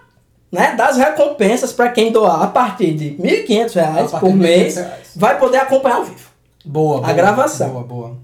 [0.51, 4.37] né, das recompensas para quem doar a partir de R$ 1.500 A reais partir por
[4.37, 5.11] de R$ 1.500 mês reais.
[5.15, 6.29] vai poder acompanhar ao vivo.
[6.65, 7.13] Boa, boa.
[7.13, 7.69] gravação.
[7.69, 8.17] Boa, boa.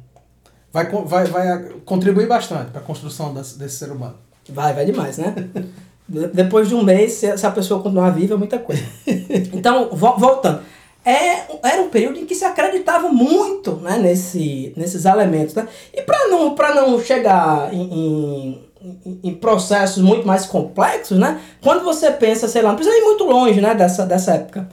[0.74, 4.16] Vai, vai, vai contribuir bastante para a construção desse, desse ser humano.
[4.50, 5.34] Vai, vai demais, né?
[6.08, 8.84] De- Depois de um mês, se a pessoa continuar viva, é muita coisa.
[9.54, 10.62] Então, vo- voltando.
[11.04, 15.54] É, era um período em que se acreditava muito né, nesse, nesses elementos.
[15.54, 15.68] Né?
[15.94, 18.60] E para não, pra não chegar em,
[19.06, 21.40] em, em- processos muito mais complexos, né?
[21.62, 24.68] quando você pensa, sei lá, não precisa ir muito longe né, dessa, dessa época.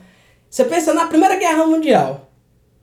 [0.49, 2.29] Você pensa na Primeira Guerra Mundial.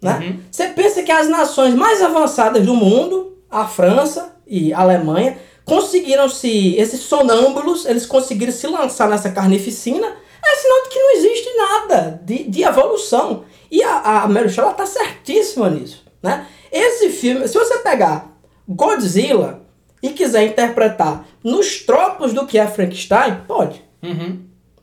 [0.02, 0.38] Né?
[0.52, 5.38] Você pensa que as nações mais avançadas do mundo, a França e a Alemanha,
[5.70, 6.76] conseguiram se.
[6.76, 10.08] Esses sonâmbulos, eles conseguiram se lançar nessa carnificina.
[10.44, 13.44] É sinal de que não existe nada de, de evolução.
[13.70, 16.04] E a, a Mary Shelley ela tá certíssima nisso.
[16.24, 16.48] Né?
[16.72, 19.62] Esse filme, se você pegar Godzilla
[20.02, 23.84] e quiser interpretar nos tropos do que é Frankenstein, pode.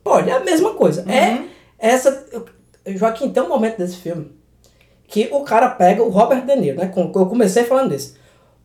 [0.03, 1.05] Pode, é a mesma coisa.
[1.11, 1.43] É
[1.77, 2.25] essa.
[2.85, 4.37] Joaquim, tem um momento desse filme
[5.07, 6.91] que o cara pega o Robert De Niro, né?
[6.95, 8.15] Eu comecei falando desse.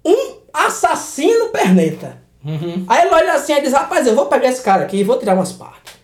[0.04, 2.22] Um assassino perneta.
[2.88, 5.18] Aí ele olha assim e diz, rapaz, eu vou pegar esse cara aqui e vou
[5.18, 5.94] tirar umas partes.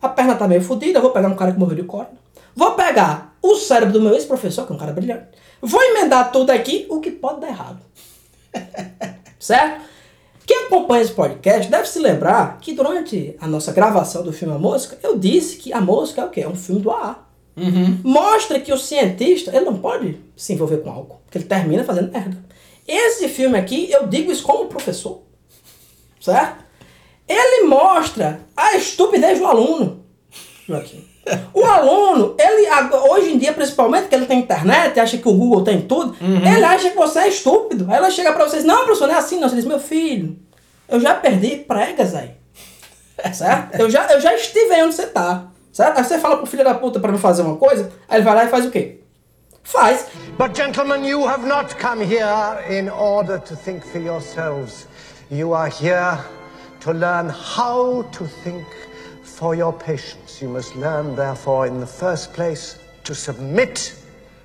[0.00, 2.12] A perna tá meio fodida, vou pegar um cara que morreu de cólera.
[2.54, 5.28] Vou pegar o cérebro do meu ex-professor, que é um cara brilhante.
[5.60, 7.80] Vou emendar tudo aqui, o que pode dar errado.
[9.38, 9.82] certo?
[10.46, 14.58] Quem acompanha esse podcast deve se lembrar que durante a nossa gravação do filme A
[14.58, 16.40] Mosca, eu disse que A Mosca é o quê?
[16.40, 17.18] É um filme do AA.
[18.02, 22.10] Mostra que o cientista, ele não pode se envolver com álcool, porque ele termina fazendo
[22.10, 22.36] merda.
[22.92, 25.22] Esse filme aqui, eu digo isso como professor,
[26.20, 26.64] certo?
[27.28, 30.04] Ele mostra a estupidez do aluno.
[31.54, 32.66] O aluno, ele
[33.08, 36.64] hoje em dia, principalmente que ele tem internet, acha que o Google tem tudo, ele
[36.64, 37.86] acha que você é estúpido.
[37.88, 39.48] Aí ela chega pra vocês, não, professor, não é assim, não.
[39.48, 40.36] Você diz, meu filho,
[40.88, 42.30] eu já perdi pregas aí.
[43.32, 43.78] Certo?
[43.78, 45.48] Eu já, eu já estive aí onde você tá.
[45.72, 45.98] Certo?
[45.98, 48.34] Aí você fala pro filho da puta pra não fazer uma coisa, aí ele vai
[48.34, 48.99] lá e faz o quê?
[49.70, 50.10] Faz.
[50.36, 54.88] But, gentlemen, you have not come here in order to think for yourselves.
[55.30, 56.18] You are here
[56.80, 58.66] to learn how to think
[59.22, 60.42] for your patients.
[60.42, 63.94] You must learn, therefore, in the first place, to submit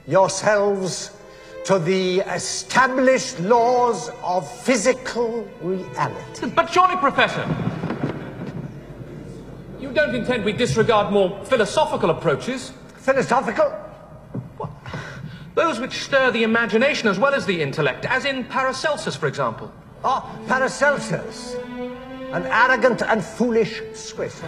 [0.05, 1.11] yourselves
[1.63, 6.51] to the established laws of physical reality.
[6.51, 7.43] But surely, Professor,
[9.79, 12.71] you don't intend we disregard more philosophical approaches?
[12.97, 13.84] Philosophical?
[15.55, 19.71] Those which stir the imagination as well as the intellect, as in Paracelsus, for example.
[20.03, 21.55] Ah, Paracelsus,
[22.33, 24.43] an arrogant and foolish Swiss.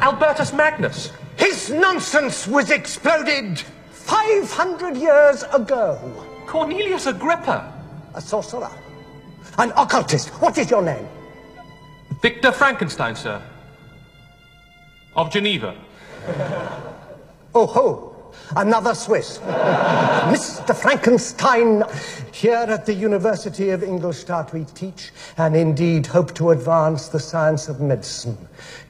[0.00, 1.12] Albertus Magnus.
[1.36, 3.60] His nonsense was exploded
[3.92, 5.98] 500 years ago.
[6.46, 7.72] Cornelius Agrippa.
[8.14, 8.70] A sorcerer.
[9.58, 10.28] An occultist.
[10.40, 11.08] What is your name?
[12.20, 13.40] Victor Frankenstein, sir.
[15.14, 15.76] Of Geneva.
[17.54, 18.13] Oh ho.
[18.56, 19.38] Another Swiss.
[19.38, 20.74] Mr.
[20.74, 21.82] Frankenstein.
[22.32, 27.68] Here at the University of Ingolstadt we teach and indeed hope to advance the science
[27.68, 28.36] of medicine.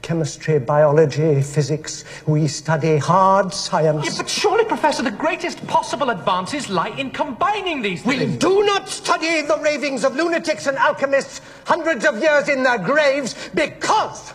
[0.01, 2.03] Chemistry, biology, physics.
[2.25, 4.05] We study hard science.
[4.05, 8.31] Yeah, but surely, Professor, the greatest possible advances lie in combining these things.
[8.31, 12.77] We do not study the ravings of lunatics and alchemists hundreds of years in their
[12.77, 14.33] graves because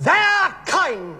[0.00, 1.18] their kind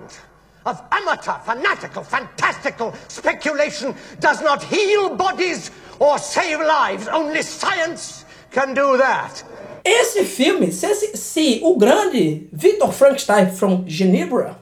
[0.65, 7.07] of amateur, fanatical, fantastical speculation does not heal bodies or save lives.
[7.09, 9.45] Only science can do that.
[9.85, 14.57] Esse filme, se, esse- se o grande Victor Frankenstein from Genebra,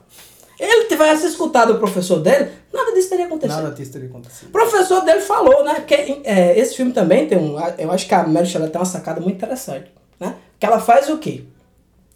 [0.59, 3.61] ele tivesse escutado o professor dele, nada disso teria acontecido.
[3.63, 4.49] Nada disso teria acontecido.
[4.49, 5.81] O professor dele falou, né?
[5.87, 7.57] Que é, esse filme também tem um.
[7.77, 10.35] Eu acho que a Mary Shelley tem uma sacada muito interessante, né?
[10.59, 11.43] Que ela faz o quê?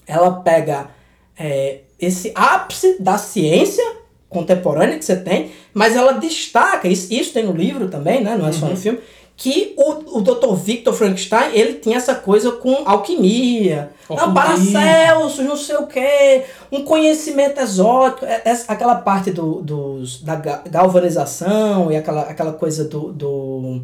[0.06, 0.90] Ela pega
[1.38, 3.84] é, esse ápice da ciência
[4.30, 8.36] contemporânea que você tem, mas ela destaca, isso, isso tem no livro também, né?
[8.36, 9.00] Não é só no filme,
[9.38, 10.54] que o, o Dr.
[10.56, 14.34] Victor Frankenstein, ele tinha essa coisa com alquimia, não, Ocultismo.
[14.74, 20.36] Paracelsus, não sei o quê, um conhecimento exótico, é- essa- aquela parte do, dos, da
[20.36, 23.82] ga- galvanização e aquela, aquela coisa do, do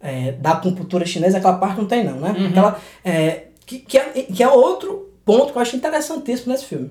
[0.00, 2.34] é, da acupuntura chinesa, aquela parte não tem não, né?
[2.50, 6.90] Aquela, é, que, que, é, que é outro ponto que eu acho interessantíssimo nesse filme.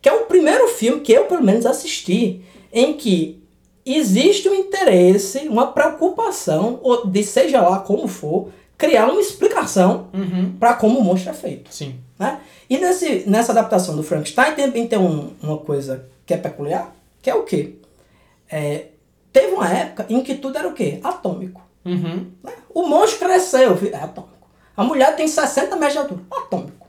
[0.00, 3.42] Que é o primeiro filme que eu, pelo menos, assisti em que
[3.84, 10.52] existe um interesse, uma preocupação, ou de seja lá como for, criar uma explicação Uhum.
[10.60, 11.72] para como o monstro é feito.
[11.74, 11.96] Sim.
[12.18, 12.38] Né?
[12.68, 17.30] E nesse, nessa adaptação do Frankenstein também tem um- uma coisa que é peculiar, que
[17.30, 17.74] é o quê?
[18.50, 18.86] É,
[19.32, 21.00] teve uma época em que tudo era o quê?
[21.02, 21.60] Atômico.
[21.84, 22.26] Uhum.
[22.44, 22.52] né?
[22.74, 24.34] O monstro cresceu, é atômico.
[24.76, 26.86] A mulher tem 60 metros de altura, atômico.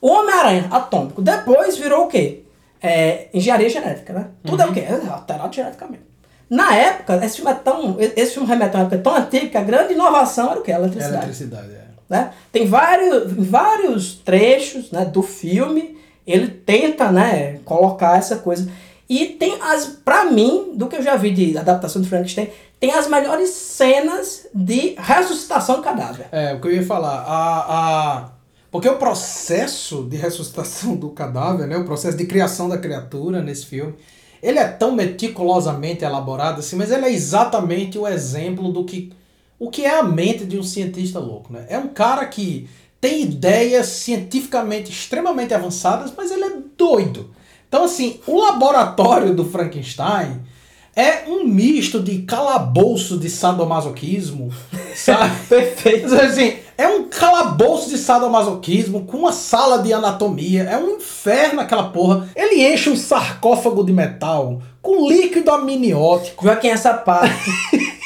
[0.00, 1.22] O Homem-Aranha, atômico.
[1.22, 2.43] Depois virou o quê?
[2.86, 4.26] É, engenharia genética, né?
[4.44, 4.80] Tudo é o quê?
[4.80, 6.02] É alterado geneticamente.
[6.48, 7.96] Na época, esse filme é tão.
[7.98, 10.72] Esse filme remete a uma época tão antiga que a grande inovação era o quê?
[10.72, 11.84] A eletricidade Eletricidade, é.
[12.08, 12.30] né?
[12.52, 18.70] Tem vários, vários trechos né, do filme, ele tenta né, colocar essa coisa.
[19.08, 22.92] E tem as, pra mim, do que eu já vi de adaptação do Frankenstein, tem
[22.92, 26.26] as melhores cenas de ressuscitação do cadáver.
[26.30, 28.28] É, o que eu ia falar, a, a...
[28.74, 33.66] porque o processo de ressuscitação do cadáver, né, o processo de criação da criatura nesse
[33.66, 33.94] filme,
[34.42, 39.12] ele é tão meticulosamente elaborado assim, mas ele é exatamente o exemplo do que
[39.60, 41.66] o que é a mente de um cientista louco, né?
[41.68, 42.68] É um cara que
[43.00, 47.30] tem ideias cientificamente extremamente avançadas, mas ele é doido.
[47.68, 50.40] Então assim, o laboratório do Frankenstein
[50.96, 54.52] é um misto de calabouço de sadomasoquismo,
[54.96, 55.46] sabe?
[55.46, 56.12] Perfeito.
[56.12, 60.64] Assim, é um calabouço de sadomasoquismo com uma sala de anatomia.
[60.64, 62.28] É um inferno aquela porra.
[62.34, 67.50] Ele enche um sarcófago de metal com líquido amniótico, Joaquim, essa parte.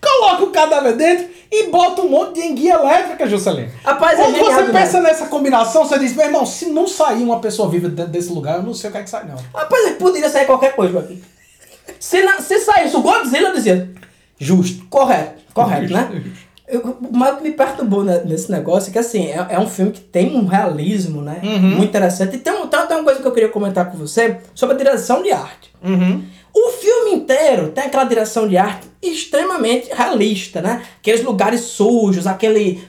[0.00, 3.70] coloca o cadáver dentro e bota um monte de enguia elétrica, Juscelino.
[3.84, 7.22] Rapaz, é Quando genial você pensa nessa combinação, você diz, meu irmão, se não sair
[7.22, 9.36] uma pessoa viva dentro desse lugar, eu não sei o que é que sai, não.
[9.54, 11.22] Rapaz, é poderia sair qualquer coisa, Joaquim.
[11.98, 13.90] Se, na, se saísse o Godzilla, eu dizia,
[14.38, 14.84] Justo.
[14.86, 16.22] Correto, correto, né?
[16.68, 19.90] Eu, o que me perturbou ne- nesse negócio é que, assim, é, é um filme
[19.90, 21.40] que tem um realismo, né?
[21.76, 22.36] Muito interessante.
[22.36, 25.22] E tem, um- tem, uma coisa que eu queria comentar com você sobre a direção
[25.22, 25.70] de arte.
[26.54, 30.82] O filme inteiro tem aquela direção de arte extremamente realista, né?
[30.98, 32.82] Aqueles lugares sujos, aquele...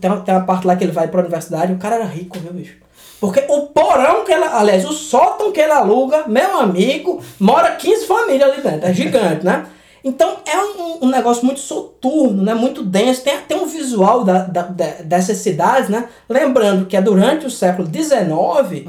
[0.00, 2.04] Tem uma, tem uma parte lá que ele vai pra universidade e o cara era
[2.04, 2.76] rico, viu, bicho?
[3.20, 4.44] Porque o porão que ele...
[4.44, 8.86] Aliás, o sótão que ele aluga, meu amigo, mora 15 famílias ali dentro.
[8.86, 9.64] É gigante, né?
[10.04, 12.54] Então é um, um negócio muito soturno, né?
[12.54, 13.22] muito denso.
[13.22, 16.08] Tem, tem um visual da, da- da- dessas cidades, né?
[16.28, 18.84] Lembrando que é durante o século XIX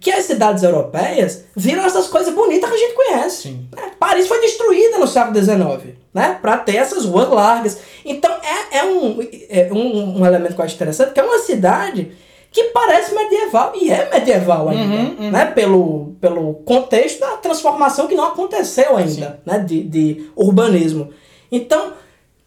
[0.00, 3.48] que as cidades europeias viram essas coisas bonitas que a gente conhece.
[3.74, 3.82] Né?
[3.98, 6.38] Paris foi destruída no século XIX, né?
[6.40, 7.78] Para ter essas ruas largas.
[8.04, 11.38] Então é, é, um, é um, um elemento que eu acho interessante, que é uma
[11.38, 12.12] cidade
[12.50, 15.46] que parece medieval, e é medieval ainda, né?
[15.46, 19.58] Pelo, pelo contexto da transformação que não aconteceu ainda, né?
[19.58, 21.10] De, de urbanismo.
[21.52, 21.92] Então,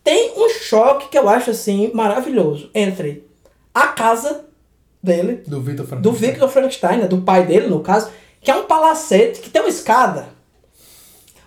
[0.03, 3.23] tem um choque que eu acho, assim, maravilhoso entre
[3.73, 4.45] a casa
[5.01, 6.01] dele, Do Victor Frankenstein.
[6.01, 8.09] do Victor Frankenstein, né, do pai dele, no caso,
[8.41, 10.27] que é um palacete que tem uma escada.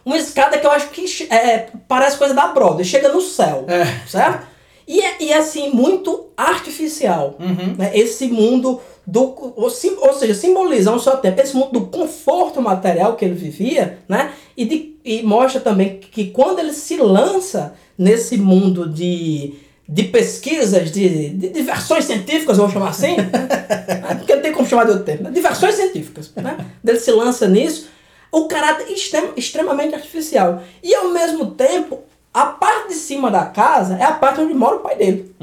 [0.04, 3.84] Uma escada que eu acho que é, parece coisa da Broadway, chega no céu, É.
[4.08, 4.46] certo?
[4.86, 7.36] E é, e é, assim, muito artificial.
[7.40, 7.74] Uhum.
[7.78, 7.90] Né?
[7.96, 9.34] Esse mundo do.
[9.56, 13.34] Ou, sim- ou seja, simboliza ao seu tempo esse mundo do conforto material que ele
[13.34, 14.32] vivia, né?
[14.56, 19.54] E, de, e mostra também que quando ele se lança nesse mundo de,
[19.88, 24.14] de pesquisas, de, de diversões científicas, vamos chamar assim, né?
[24.18, 25.30] porque não tem como chamar de outro termo, né?
[25.30, 26.56] diversões científicas, né?
[26.86, 27.88] Ele se lança nisso,
[28.32, 30.62] o caráter extrem, extremamente artificial.
[30.82, 32.00] E ao mesmo tempo,
[32.34, 35.34] a parte de cima da casa é a parte onde mora o pai dele.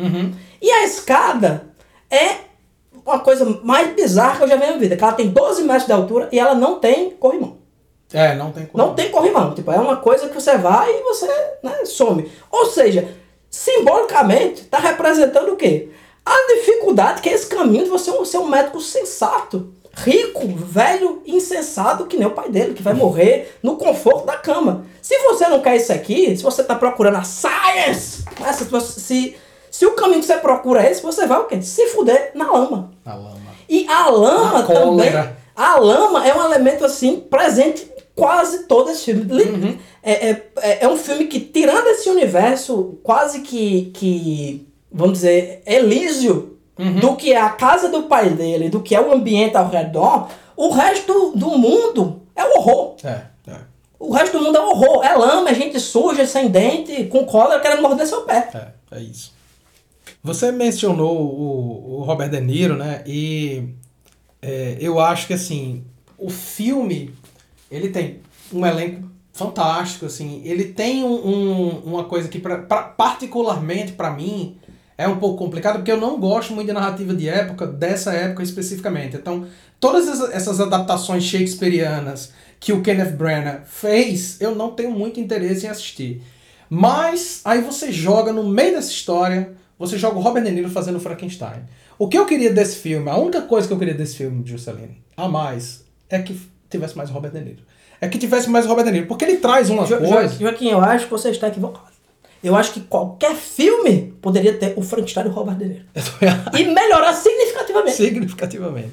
[0.61, 1.67] E a escada
[2.09, 2.35] é
[3.05, 5.85] uma coisa mais bizarra que eu já vi na vida, que ela tem 12 metros
[5.85, 7.57] de altura e ela não tem corrimão.
[8.13, 8.85] É, não tem como.
[8.85, 9.53] Não tem corrimão.
[9.55, 11.27] Tipo, é uma coisa que você vai e você
[11.63, 12.29] né, some.
[12.51, 13.07] Ou seja,
[13.49, 15.89] simbolicamente, está representando o quê?
[16.25, 22.05] A dificuldade que é esse caminho de você ser um médico sensato, rico, velho, insensato,
[22.05, 24.85] que nem o pai dele, que vai morrer no conforto da cama.
[25.01, 29.35] Se você não quer isso aqui, se você está procurando a science, se, se,
[29.69, 31.61] se o caminho que você procura é esse, você vai o quê?
[31.61, 32.91] Se fuder na lama.
[33.05, 33.39] Na lama.
[33.67, 34.83] E a lama Na também.
[34.83, 35.37] cólera.
[35.55, 39.43] A lama é um elemento assim presente em quase todo esse filme.
[39.43, 39.77] Uhum.
[40.03, 45.61] É, é, é, é um filme que, tirando esse universo quase que, que vamos dizer,
[45.65, 46.49] elísio
[46.79, 46.99] Uhum.
[46.99, 50.29] do que é a casa do pai dele, do que é o ambiente ao redor,
[50.57, 52.95] o resto do mundo é o horror.
[53.03, 53.21] É.
[54.03, 55.03] O resto do mundo é horror.
[55.03, 58.49] É lama, é gente suja, sem dente, com cólera, querendo morder seu pé.
[58.91, 59.33] É, é isso.
[60.23, 63.03] Você mencionou o, o Robert De Niro, né?
[63.05, 63.69] E
[64.41, 65.83] é, eu acho que assim,
[66.17, 67.13] o filme
[67.69, 68.19] ele tem
[68.53, 70.41] um elenco fantástico, assim.
[70.43, 74.57] Ele tem um, um- uma coisa que, pra, pra- particularmente para mim,
[74.97, 78.43] é um pouco complicado, porque eu não gosto muito de narrativa de época, dessa época
[78.43, 79.15] especificamente.
[79.15, 79.47] Então,
[79.79, 85.69] todas essas, adaptações shakespearianas que o Kenneth Branagh fez, eu não tenho muito interesse em
[85.69, 86.21] assistir.
[86.69, 90.99] Mas aí você joga no meio dessa história você joga o Robert De Niro fazendo
[90.99, 91.63] Frankenstein.
[91.97, 94.95] O que eu queria desse filme, a única coisa que eu queria desse filme, Juscelino,
[95.17, 96.39] a mais, é que
[96.69, 97.63] tivesse mais Robert De Niro.
[97.99, 100.35] É que tivesse mais Robert De Niro, porque ele traz uma Jo- Jo- coisa...
[100.39, 101.87] Joaquim, eu acho que você está equivocado.
[102.43, 105.85] Eu acho que qualquer filme poderia ter o Frankenstein e o Robert De Niro.
[106.57, 107.97] E melhorar significativamente.
[107.97, 108.91] significativamente.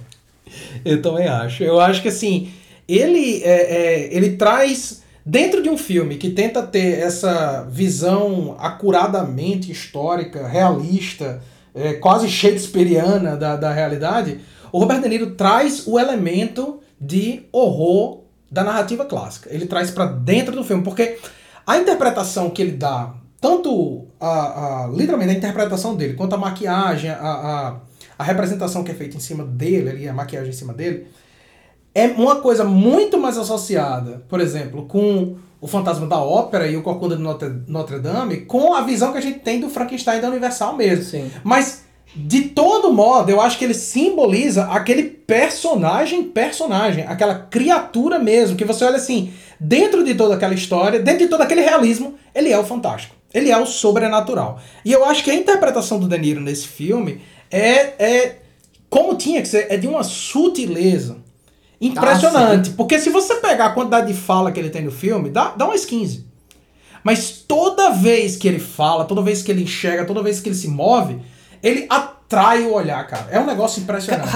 [0.86, 1.62] Eu também acho.
[1.62, 2.50] Eu acho que assim,
[2.88, 9.70] ele, é, é, ele traz dentro de um filme que tenta ter essa visão acuradamente
[9.70, 11.42] histórica, realista,
[11.74, 14.40] é, quase shakespeariana da, da realidade,
[14.72, 19.52] o Robert De Niro traz o elemento de horror da narrativa clássica.
[19.52, 21.18] Ele traz pra dentro do filme, porque
[21.66, 27.10] a interpretação que ele dá, tanto a, a- literalmente a interpretação dele, quanto a maquiagem,
[27.10, 27.76] a, a,
[28.18, 31.06] a representação que é feita em cima dele, ali, a maquiagem em cima dele,
[31.94, 36.82] é uma coisa muito mais associada, por exemplo, com o Fantasma da Ópera e o
[36.82, 40.28] Corcunda de Notre, Notre Dame, com a visão que a gente tem do Frankenstein da
[40.28, 41.04] Universal mesmo.
[41.04, 41.30] Sim.
[41.42, 41.84] Mas,
[42.14, 48.64] de todo modo, eu acho que ele simboliza aquele personagem, personagem, aquela criatura mesmo, que
[48.64, 52.58] você olha assim, dentro de toda aquela história, dentro de todo aquele realismo, ele é
[52.58, 53.16] o fantástico.
[53.34, 54.58] Ele é o sobrenatural.
[54.84, 57.20] E eu acho que a interpretação do De Niro nesse filme
[57.50, 58.36] é, é
[58.88, 61.16] como tinha que ser, é de uma sutileza
[61.80, 62.70] impressionante.
[62.70, 65.64] porque se você pegar a quantidade de fala que ele tem no filme, dá, dá
[65.66, 66.26] umas 15.
[67.04, 70.56] Mas toda vez que ele fala, toda vez que ele enxerga, toda vez que ele
[70.56, 71.20] se move,
[71.62, 73.28] ele atrai o olhar, cara.
[73.30, 74.28] É um negócio impressionante.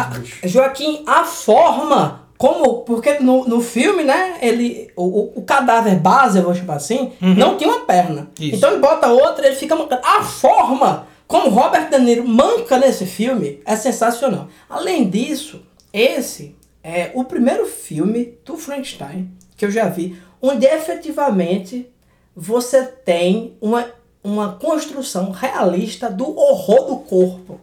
[0.45, 2.83] Joaquim, a forma como.
[2.83, 4.39] Porque no, no filme, né?
[4.41, 4.91] Ele.
[4.97, 8.31] O, o- cadáver base, eu vou chamar assim, não tinha uma perna.
[8.39, 8.57] Isso.
[8.57, 10.03] Então ele bota outra ele fica mancando.
[10.05, 14.49] A forma como Robert De Niro manca nesse filme é sensacional.
[14.71, 15.63] Além disso,
[15.93, 21.89] esse é o primeiro filme do Frankenstein que eu já vi onde efetivamente
[22.35, 23.87] você tem uma,
[24.25, 27.61] uma construção realista do horror do corpo.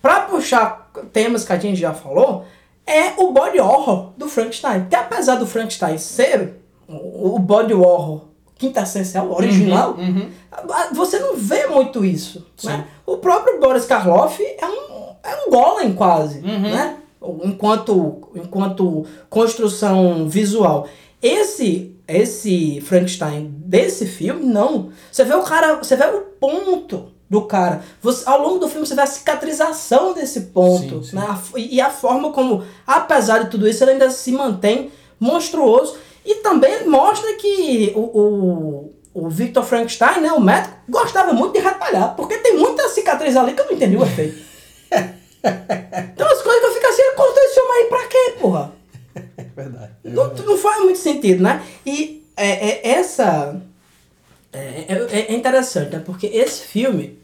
[0.00, 2.44] Pra puxar temas que a gente já falou,
[2.86, 4.86] é o body horror do Frankenstein.
[4.88, 6.54] Que apesar do Frankenstein ser
[6.88, 8.22] o body horror
[8.56, 9.96] quintessencial, original,
[10.52, 12.46] a- você não vê muito isso.
[12.64, 12.86] Né?
[13.04, 16.96] O próprio Boris Karloff é um, é um golem quase, né?
[17.44, 20.88] Enquanto, enquanto construção visual.
[21.22, 24.90] Esse esse Frankenstein desse filme, não.
[25.10, 27.82] Você vê o cara, você vê o ponto do cara.
[28.00, 31.02] Você, ao longo do filme você vê a cicatrização desse ponto.
[31.02, 31.16] Sim, sim.
[31.16, 31.38] Né?
[31.56, 35.96] E a forma como, apesar de tudo isso, ele ainda se mantém monstruoso.
[36.24, 41.60] E também mostra que o, o, o Victor Frankenstein, né, o médico, gostava muito de
[41.60, 42.14] retalhar.
[42.14, 44.46] Porque tem muita cicatriz ali que eu não entendi o efeito.
[46.12, 46.72] Então as coisas que eu
[47.60, 48.72] homem aí pra quê, porra?
[49.38, 49.92] É verdade.
[50.04, 51.62] Não, não faz muito sentido, né?
[51.86, 53.58] E é, é, essa.
[54.52, 56.02] É, é- é interessante, né?
[56.04, 57.18] Porque esse filme,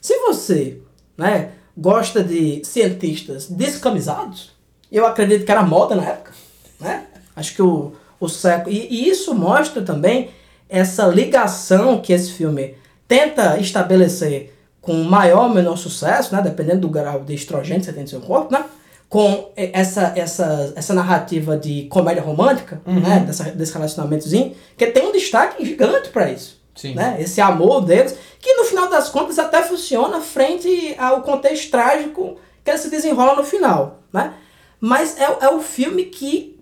[0.00, 0.78] se você
[1.18, 4.52] né, gosta de cientistas descamisados,
[4.90, 6.32] eu acredito que era moda na época,
[6.80, 7.06] né?
[7.36, 8.74] Acho que o, o século.
[8.74, 10.30] E, e isso mostra também
[10.68, 12.74] essa ligação que esse filme
[13.06, 16.40] tenta estabelecer com maior ou menor sucesso, né?
[16.40, 18.64] Dependendo do grau de estrogênio que você tem no seu corpo, né?
[19.08, 23.20] Com essa, essa, essa narrativa de comédia romântica, né?
[23.24, 26.64] Dessa, desse relacionamentozinho, que tem um destaque gigante para isso.
[26.74, 26.94] Sim.
[26.94, 27.16] Né?
[27.20, 32.70] Esse amor deles, que no final das contas até funciona frente ao contexto trágico que
[32.70, 34.02] ele se desenrola no final.
[34.12, 34.34] Né?
[34.80, 36.58] Mas é, é o filme que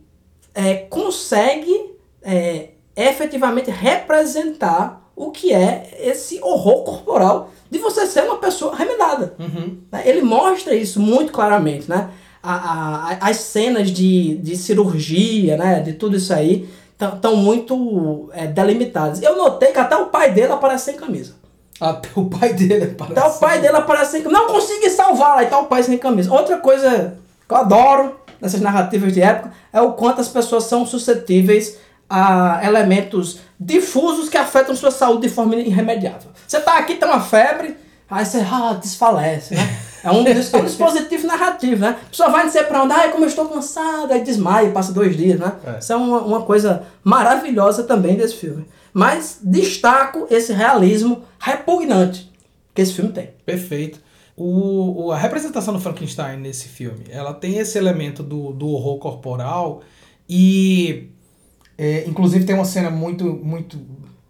[0.54, 8.38] é, consegue é, efetivamente representar o que é esse horror corporal de você ser uma
[8.38, 9.34] pessoa remendada.
[9.90, 10.02] Né?
[10.04, 12.10] Ele mostra isso muito claramente, né?
[12.42, 12.54] A,
[13.12, 15.80] a- as cenas de, de cirurgia, né?
[15.80, 16.68] De tudo isso aí
[17.00, 19.22] estão muito é, delimitadas.
[19.22, 21.34] Eu notei que até o pai dele aparece sem camisa.
[21.80, 23.18] Até o pai dele aparece.
[23.18, 24.40] Até o pai dele aparece sem camisa.
[24.40, 26.32] Não consegui salvar lá, e tá o pai sem camisa.
[26.32, 27.18] Outra coisa
[27.48, 31.76] que eu adoro nessas narrativas de época é o quanto as pessoas são suscetíveis
[32.08, 36.30] a elementos difusos que afetam sua saúde de forma irremediável.
[36.46, 37.76] Você tá aqui, tem uma febre,
[38.10, 39.76] aí você ah, desfalece, né?
[40.04, 41.98] É um, é um dispositivo narrativo, né?
[42.02, 45.16] A pessoa vai sei pra onde, ai, como eu estou cansada, aí desmaia, passa dois
[45.16, 45.52] dias, né?
[45.64, 45.78] É.
[45.78, 48.64] Isso é uma, uma coisa maravilhosa também desse filme.
[48.92, 52.30] Mas destaco esse realismo repugnante
[52.74, 53.30] que esse filme tem.
[53.46, 54.00] Perfeito.
[54.36, 58.98] O, o- a representação do Frankenstein nesse filme, ela tem esse elemento do, do horror
[58.98, 59.82] corporal
[60.28, 61.08] e
[61.78, 63.78] é, inclusive tem uma cena muito muito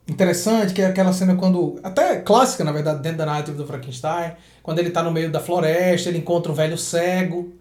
[0.09, 4.33] interessante, que é aquela cena quando, até clássica na verdade, dentro da narrativa do Frankenstein,
[4.63, 7.53] quando ele tá no meio da floresta, ele encontra um velho cego,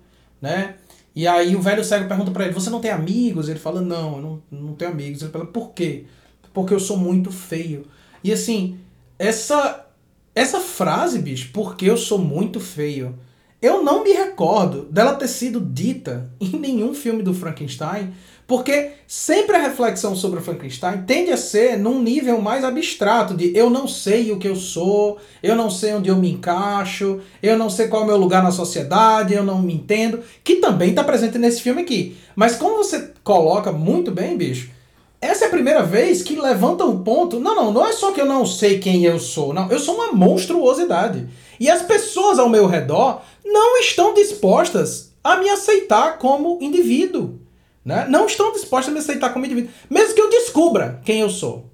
[0.42, 0.76] né?
[1.16, 3.50] E aí o velho cego pergunta pra ele, você não tem amigos?
[3.50, 5.22] Ele fala, não, eu não, não tenho amigos.
[5.22, 6.06] Ele fala, por quê?
[6.54, 7.86] Porque eu sou muito feio.
[8.24, 8.80] E assim,
[9.20, 9.88] essa
[10.34, 13.18] essa frase, bicho, porque eu sou muito feio.
[13.62, 18.14] Eu não me recordo dela ter sido dita em nenhum filme do Frankenstein,
[18.52, 23.58] porque sempre a reflexão sobre o Frankenstein tende a ser num nível mais abstrato de
[23.58, 27.58] eu não sei o que eu sou, eu não sei onde eu me encaixo, eu
[27.58, 30.90] não sei qual é o meu lugar na sociedade, eu não me entendo, que também
[30.90, 32.18] está presente nesse filme aqui.
[32.36, 34.70] Mas como você coloca muito bem, bicho,
[35.22, 37.40] essa é a primeira vez que levanta um ponto.
[37.40, 39.72] Não, não, não é só que eu não sei quem eu sou, não.
[39.72, 41.26] Eu sou uma monstruosidade.
[41.58, 47.40] E as pessoas ao meu redor não estão dispostas a me aceitar como indivíduo.
[47.84, 48.06] Né?
[48.10, 49.72] Não estão dispostas a me aceitar como indivíduo.
[49.90, 51.72] Mesmo que eu descubra quem eu sou.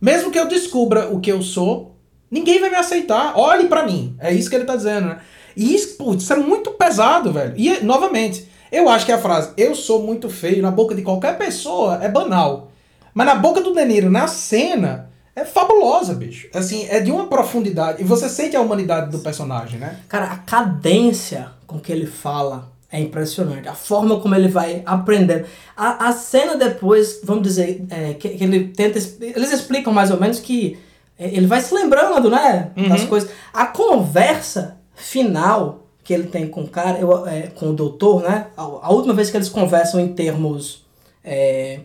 [0.00, 1.96] Mesmo que eu descubra o que eu sou,
[2.30, 3.38] ninguém vai me aceitar.
[3.38, 4.16] Olhe para mim.
[4.18, 5.18] É isso que ele tá dizendo, né?
[5.54, 7.52] E isso, putz, isso é muito pesado, velho.
[7.56, 11.36] E, novamente, eu acho que a frase eu sou muito feio na boca de qualquer
[11.36, 12.72] pessoa é banal.
[13.12, 16.48] Mas na boca do De Niro, na cena, é fabulosa, bicho.
[16.54, 18.00] Assim, é de uma profundidade.
[18.00, 20.00] E você sente a humanidade do personagem, né?
[20.08, 23.66] Cara, a cadência com que ele fala é impressionante.
[23.66, 25.46] A forma como ele vai aprendendo.
[25.74, 28.98] A, a cena depois, vamos dizer, é, que, que, ele tenta.
[29.20, 30.78] Eles explicam mais ou menos que
[31.18, 32.70] é, ele vai se lembrando, né?
[32.76, 32.90] Uhum.
[32.90, 33.30] Das coisas.
[33.52, 38.48] A conversa final que ele tem com o cara, eu, é, com o doutor, né?
[38.56, 40.84] A, a, última vez que eles conversam em termos.
[41.24, 41.80] É,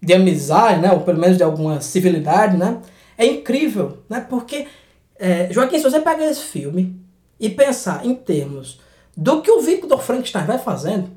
[0.00, 2.78] de amizade, né, ou pelo menos de alguma civilidade, né,
[3.16, 4.66] é incrível, né, porque,
[5.18, 6.94] é, Joaquim, se você pegar esse filme
[7.40, 8.78] e pensar em termos
[9.16, 11.10] do que o Victor Frankenstein vai fazendo,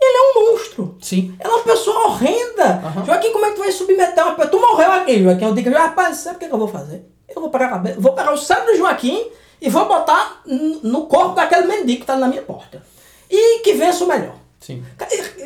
[0.00, 0.96] ele é um monstro.
[1.00, 1.36] Sim.
[1.38, 2.82] Ele é uma pessoa horrenda.
[2.96, 3.04] Uhum.
[3.04, 4.50] Joaquim, como é que tu vai submeter uma pessoa?
[4.50, 5.44] Tu morreu aqui, Joaquim.
[5.44, 7.06] Eu digo, rapaz, sabe o que, que eu vou fazer?
[7.28, 9.30] Eu vou pegar cabeça, vou pegar o cérebro do Joaquim
[9.60, 10.42] e vou botar
[10.82, 12.82] no corpo daquele mendigo que está na minha porta.
[13.30, 14.34] E que vença o melhor.
[14.60, 14.82] Sim.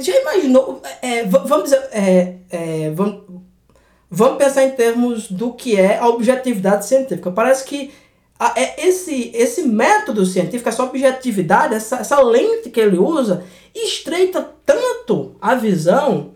[0.00, 0.80] Já imaginou?
[1.02, 1.88] É, vamos dizer.
[1.92, 3.22] É, é, vamos,
[4.10, 7.30] vamos pensar em termos do que é a objetividade científica.
[7.30, 7.90] Parece que é,
[8.78, 15.54] esse, esse método científico, essa objetividade, essa, essa lente que ele usa, estreita tanto a
[15.54, 16.32] visão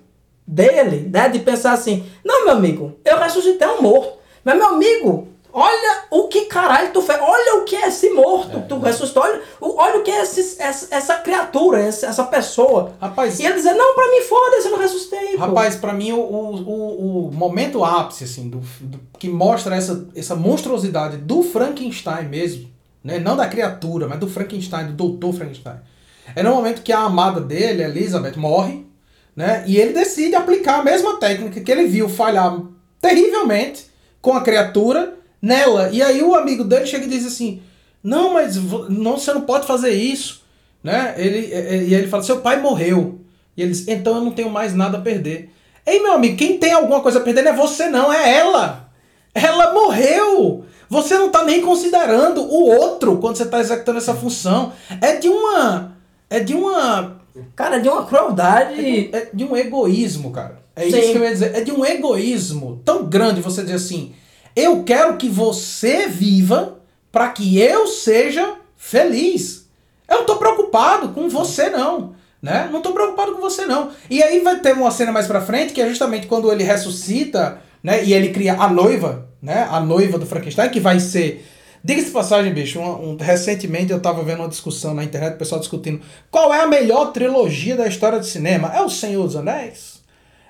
[0.47, 1.29] dele, né?
[1.29, 4.19] De pensar assim: não, meu amigo, eu ressuscitei um morto.
[4.43, 7.19] Mas, meu amigo, Olha o que caralho tu fez.
[7.21, 8.57] Olha o que é esse morto.
[8.57, 8.89] É, tu é.
[8.89, 9.23] ressuscitou.
[9.23, 12.93] Olha, olha o que é esse, essa, essa criatura, essa, essa pessoa.
[13.01, 13.39] Rapaz.
[13.39, 15.37] E ele dizer, não, pra mim foda-se, eu não ressuscitei.
[15.37, 15.81] Rapaz, pô.
[15.83, 21.17] pra mim o, o, o momento ápice, assim, do, do, que mostra essa, essa monstruosidade
[21.17, 22.71] do Frankenstein mesmo,
[23.03, 23.19] né?
[23.19, 25.77] Não da criatura, mas do Frankenstein, do doutor Frankenstein.
[26.35, 28.87] É no momento que a amada dele, Elizabeth, morre,
[29.35, 29.65] né?
[29.67, 32.61] E ele decide aplicar a mesma técnica que ele viu falhar
[33.01, 33.91] terrivelmente
[34.21, 35.91] com a criatura nela.
[35.91, 37.63] E aí o amigo dele chega e diz assim:
[38.03, 38.57] Não, mas
[38.89, 40.43] não, você não pode fazer isso.
[40.83, 41.15] Né?
[41.17, 41.39] Ele,
[41.87, 43.21] e ele fala: Seu pai morreu.
[43.57, 45.51] E ele diz: Então eu não tenho mais nada a perder.
[45.87, 48.91] Ei, meu amigo, quem tem alguma coisa a perder não é você, não, é ela.
[49.35, 50.65] Ela morreu.
[50.89, 54.73] Você não está nem considerando o outro quando você está executando essa função.
[55.01, 55.97] É de uma.
[56.29, 57.21] É de uma.
[57.55, 59.11] Cara, é de uma crueldade.
[59.13, 60.61] É de, é um egoísmo, cara.
[60.75, 60.99] É Sim.
[60.99, 61.55] isso que eu ia dizer.
[61.55, 64.15] É de um egoísmo tão grande você dizer assim:
[64.55, 66.79] eu quero que você viva
[67.13, 69.69] para que eu seja feliz.
[70.09, 72.15] Eu não estou preocupado com você, não.
[72.43, 72.69] Né?
[72.71, 73.91] Não estou preocupado com você, não.
[74.09, 77.61] E aí vai ter uma cena mais pra frente, que é justamente quando ele ressuscita,
[77.83, 78.03] né?
[78.03, 79.69] E ele cria a noiva, né?
[79.71, 81.47] A noiva do Frankenstein, que vai ser.
[81.83, 85.39] Diga-se de passagem, bicho, um, um, recentemente eu estava vendo uma discussão na internet, o
[85.39, 88.71] pessoal discutindo qual é a melhor trilogia da história do cinema.
[88.75, 90.01] É O Senhor dos Anéis?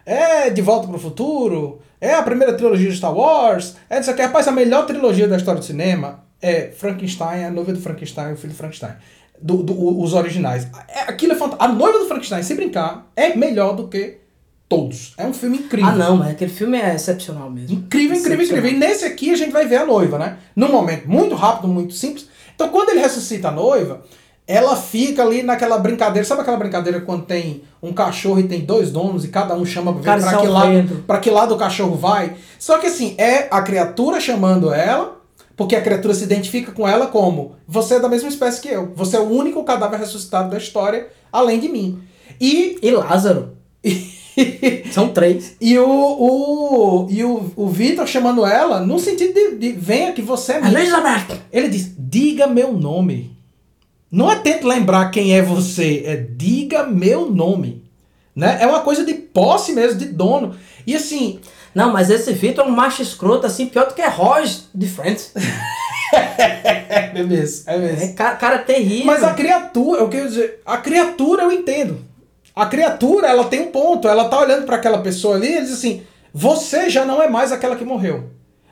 [0.05, 1.80] É De Volta para o Futuro?
[2.01, 3.76] É a primeira trilogia de Star Wars.
[3.88, 4.22] É isso aqui.
[4.22, 8.36] Rapaz, a melhor trilogia da história do cinema é Frankenstein, a noiva do Frankenstein, o
[8.36, 8.92] filho do Frankenstein.
[9.40, 10.66] Do, do, os originais.
[10.88, 11.64] É, aquilo é fantástico.
[11.64, 14.18] A noiva do Frankenstein, sem brincar, é melhor do que
[14.68, 15.14] todos.
[15.18, 15.90] É um filme incrível.
[15.90, 17.76] Ah, não, mas aquele filme é excepcional mesmo.
[17.76, 18.70] Incrível, incrível, incrível.
[18.70, 20.38] E nesse aqui a gente vai ver a noiva, né?
[20.55, 22.28] Num momento muito rápido, muito simples.
[22.55, 24.03] Então, quando ele ressuscita a noiva,
[24.51, 26.26] ela fica ali naquela brincadeira.
[26.26, 29.92] Sabe aquela brincadeira quando tem um cachorro e tem dois donos e cada um chama
[29.92, 32.34] pra ver pra que, lado, pra que lado o cachorro vai?
[32.59, 35.18] Só que assim, é a criatura chamando ela,
[35.57, 38.92] porque a criatura se identifica com ela como você é da mesma espécie que eu.
[38.96, 42.03] Você é o único cadáver ressuscitado da história, além de mim.
[42.40, 42.76] E.
[42.82, 43.53] E Lázaro.
[44.90, 45.55] São três.
[45.61, 50.22] E o, o, e o, o Vitor chamando ela no sentido de, de venha que
[50.22, 50.72] você é minha.
[51.53, 53.38] Ele diz: diga meu nome.
[54.11, 57.84] Não é tente lembrar quem é você, é diga meu nome.
[58.34, 58.58] Né?
[58.61, 60.56] É uma coisa de posse mesmo, de dono.
[60.86, 61.40] E assim.
[61.72, 65.32] Não, mas esse Vitor é um macho escroto, assim, pior do que Roger de Friends.
[66.12, 68.02] é mesmo, é mesmo.
[68.02, 69.06] É cara, cara terrível.
[69.06, 72.04] Mas a criatura, eu quero dizer, a criatura eu entendo.
[72.56, 75.74] A criatura, ela tem um ponto, ela tá olhando para aquela pessoa ali e diz
[75.74, 76.02] assim:
[76.32, 78.30] você já não é mais aquela que morreu.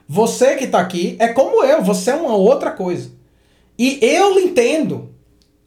[0.09, 3.11] Você que tá aqui é como eu, você é uma outra coisa.
[3.79, 5.11] E eu entendo.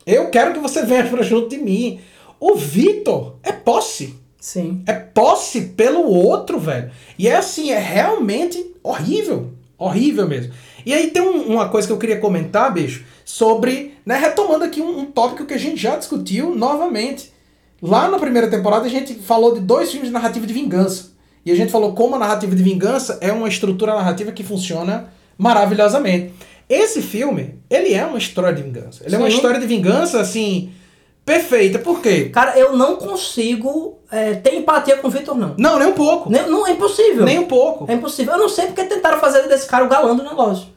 [0.06, 1.99] Eu quero que você venha para junto de mim.
[2.39, 4.16] O Vitor é posse.
[4.39, 4.82] Sim.
[4.88, 6.89] É posse pelo outro, velho.
[7.18, 9.52] E é assim, é realmente horrível.
[9.78, 10.52] Horrível mesmo.
[10.86, 14.82] E aí tem um- uma coisa que eu queria comentar, bicho, sobre, né, retomando aqui
[14.82, 17.32] um, um tópico que a gente já discutiu novamente.
[17.82, 21.12] Lá na primeira temporada a gente falou de dois filmes de narrativa de vingança.
[21.45, 25.12] E a gente falou como a narrativa de vingança é uma estrutura narrativa que funciona
[25.38, 26.34] maravilhosamente.
[26.74, 29.03] Esse filme, ele é uma história de vingança.
[29.05, 29.36] Ele é uma Sim.
[29.36, 30.72] história de vingança, assim,
[31.26, 31.78] perfeita.
[31.80, 32.30] Por quê?
[32.34, 35.53] Cara, eu não consigo é, ter empatia com o Victor, não.
[35.57, 36.30] Não, nem um pouco.
[36.30, 36.65] Nem- não.
[36.65, 37.26] É impossível.
[37.26, 37.91] Nem um pouco.
[37.91, 38.32] É impossível.
[38.36, 40.67] Eu não sei porque tentaram fazer desse cara o galã do negócio.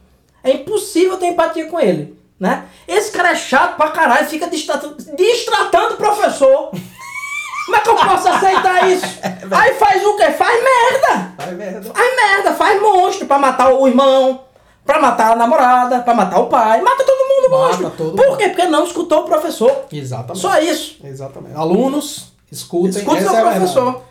[0.43, 2.65] É impossível ter empatia com ele, né?
[2.85, 6.71] Esse cara é chato pra caralho, fica distratando, distratando o professor.
[7.65, 9.05] Como é que eu posso aceitar isso?
[9.49, 10.29] Aí faz o quê?
[10.31, 11.33] Faz merda!
[11.39, 11.93] Ai, merda.
[11.93, 14.44] Faz merda, faz monstro pra matar o irmão,
[14.85, 16.81] pra matar a namorada, pra matar o pai.
[16.81, 17.89] Mata todo mundo, Mata monstro.
[17.97, 18.37] todo Por mundo.
[18.37, 18.49] quê?
[18.49, 19.85] Porque não escutou o professor.
[19.91, 20.41] Exatamente.
[20.41, 20.97] Só isso.
[21.03, 21.55] Exatamente.
[21.55, 22.91] Alunos, escutem.
[22.93, 23.49] Seu é verdade.
[23.59, 24.01] professor.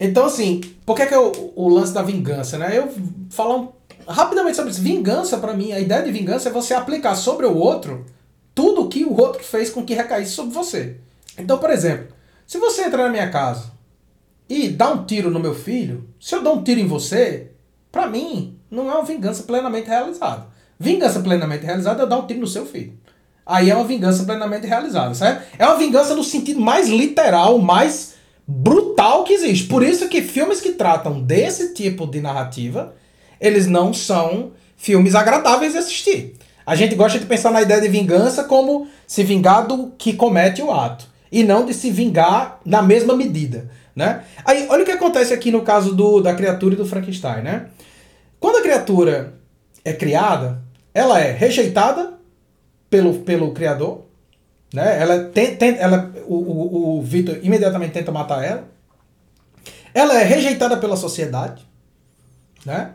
[0.00, 2.76] Então, assim, por que, que é o, o lance da vingança, né?
[2.76, 2.92] Eu
[3.30, 3.68] falar um-
[4.08, 4.80] rapidamente sobre isso.
[4.82, 8.04] Vingança, pra mim, a ideia de vingança é você aplicar sobre o outro
[8.54, 10.96] tudo o que o outro fez com que recaísse sobre você.
[11.36, 12.08] Então, por exemplo,
[12.46, 13.72] se você entrar na minha casa
[14.48, 17.50] e dá um tiro no meu filho, se eu dou um tiro em você,
[17.90, 20.46] pra mim, não é uma vingança plenamente realizada.
[20.78, 22.98] Vingança plenamente realizada é dar um tiro no seu filho.
[23.46, 25.44] Aí é uma vingança plenamente realizada, certo?
[25.58, 28.14] É uma vingança no sentido mais literal, mais
[28.46, 29.66] brutal que existe.
[29.66, 32.94] Por isso que filmes que tratam desse tipo de narrativa,
[33.40, 36.34] eles não são filmes agradáveis de assistir.
[36.66, 40.62] A gente gosta de pensar na ideia de vingança como se vingar do que comete
[40.62, 41.06] o ato.
[41.30, 44.22] E não de se vingar na mesma medida, né?
[44.44, 47.66] Aí, olha o que acontece aqui no caso do, da criatura e do Frankenstein, né?
[48.44, 49.32] Quando a criatura
[49.82, 50.60] é criada,
[50.92, 52.12] ela é rejeitada
[52.90, 54.02] pelo, pelo criador,
[54.70, 55.00] né?
[55.00, 58.64] Ela tem, tem- ela, o, o, o Victor imediatamente tenta matar ela.
[59.94, 61.66] Ela é rejeitada pela sociedade,
[62.66, 62.90] né?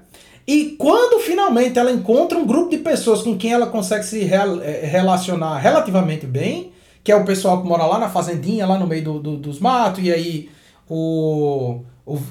[0.46, 4.86] E quando finalmente ela encontra um grupo de pessoas com quem ela consegue se eh,
[4.86, 6.74] relacionar relativamente bem,
[7.04, 9.60] que é o pessoal que mora lá na fazendinha, lá no meio do, do- dos
[9.60, 10.50] matos, e aí
[10.88, 11.82] o,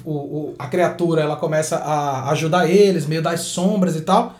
[0.05, 4.33] o, o- a criatura ela começa a ajudar eles, meio das sombras e tal.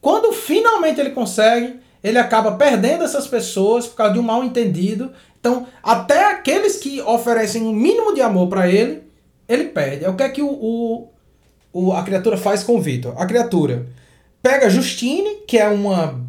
[0.00, 5.10] Quando finalmente ele consegue, ele acaba perdendo essas pessoas por causa de um mal entendido.
[5.40, 9.02] Então, até aqueles que oferecem um mínimo de amor pra ele,
[9.48, 10.04] ele perde.
[10.04, 11.08] É o que é que o, o,
[11.72, 13.14] o- a criatura faz com o Victor.
[13.16, 13.86] A criatura
[14.42, 16.20] pega Justine, que é uma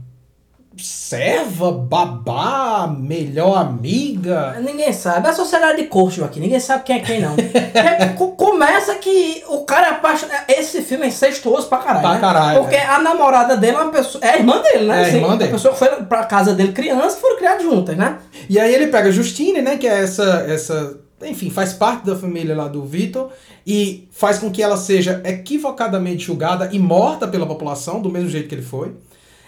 [0.83, 4.57] serva, babá, melhor amiga.
[4.61, 5.27] Ninguém sabe.
[5.27, 6.39] É a sociedade de coxo aqui.
[6.39, 7.35] Ninguém sabe quem é quem, não.
[7.73, 10.43] É, co- começa que o cara é apaixonado.
[10.47, 12.01] Esse filme é incestuoso pra caralho.
[12.01, 12.19] Pra né?
[12.19, 12.85] caralho, Porque é.
[12.85, 14.23] a namorada dele é uma pessoa.
[14.23, 14.95] É a irmã dele, né?
[14.95, 15.49] É a Assim, irmã dele.
[15.49, 18.17] A pessoa que foi pra casa dele criança e foram criadas juntas, né?
[18.49, 22.55] E aí ele pega Justine, né, que é essa, essa, enfim, faz parte da família
[22.55, 23.29] lá do Vitor
[23.65, 28.47] e faz com que ela seja equivocadamente julgada e morta pela população, do mesmo jeito
[28.49, 28.93] que ele foi.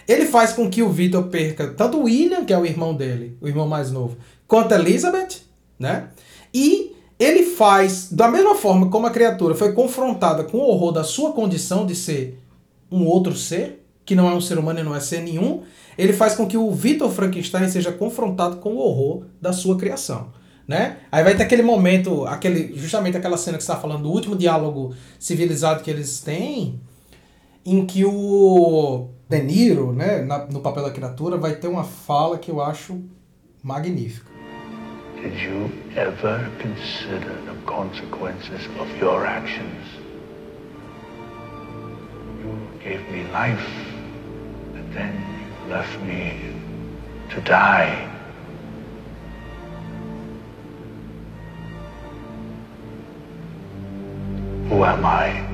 [0.07, 3.37] Ele faz com que o Vitor perca tanto o William, que é o irmão dele,
[3.41, 5.41] o irmão mais novo, quanto a Elizabeth,
[5.79, 6.09] né?
[6.53, 11.03] E ele faz, da mesma forma como a criatura foi confrontada com o horror da
[11.03, 12.39] sua condição de ser
[12.91, 15.61] um outro ser, que não é um ser humano e não é ser nenhum,
[15.97, 20.33] ele faz com que o Victor Frankenstein seja confrontado com o horror da sua criação.
[20.67, 20.97] Né?
[21.11, 24.95] Aí vai ter aquele momento, aquele, justamente aquela cena que está falando, do último diálogo
[25.19, 26.79] civilizado que eles têm,
[27.65, 32.37] em que o De Niro, né, na- no papel da criatura, vai ter uma fala
[32.37, 33.01] que eu acho
[33.63, 34.29] magnífica.
[35.23, 39.85] Did you ever consider the consequences of your actions?
[42.43, 43.65] You gave me life,
[44.75, 46.53] and then you left me
[47.33, 48.09] to die.
[54.69, 55.50] Who am I?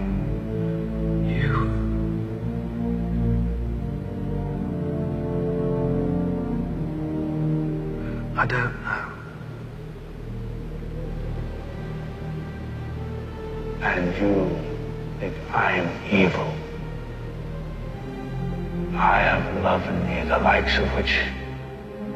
[20.27, 21.15] The likes of which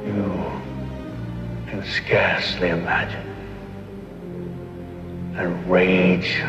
[0.05, 0.61] you
[1.69, 3.25] can scarcely imagine.
[5.37, 6.43] And rage,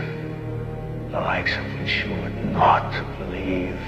[1.12, 3.78] the likes of which you would not believe.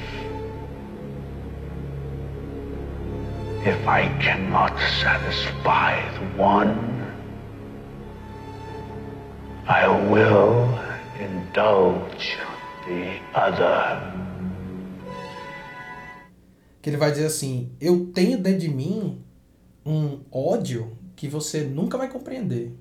[3.67, 7.13] If I cannot satisfy the one,
[9.67, 10.79] I will
[11.19, 12.37] indulge
[12.87, 14.14] the other.
[16.85, 19.19] Que ele vai dizer assim: Eu tenho dentro de mim
[19.87, 22.77] um ódio que você nunca vai compreender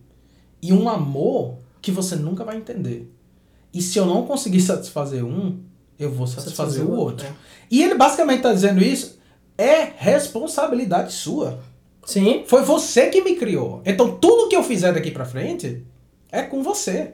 [0.62, 3.10] e um amor que você nunca vai entender.
[3.74, 5.64] E se eu não conseguir satisfazer um,
[5.98, 7.26] eu vou satisfazer, Satisfazer o outro.
[7.26, 7.32] é.
[7.72, 9.18] E ele basicamente está dizendo isso
[9.58, 11.64] é responsabilidade sua.
[12.06, 12.44] Sim.
[12.46, 13.82] Foi você que me criou.
[13.86, 15.82] Então tudo que eu fizer daqui pra frente
[16.30, 17.14] é com você.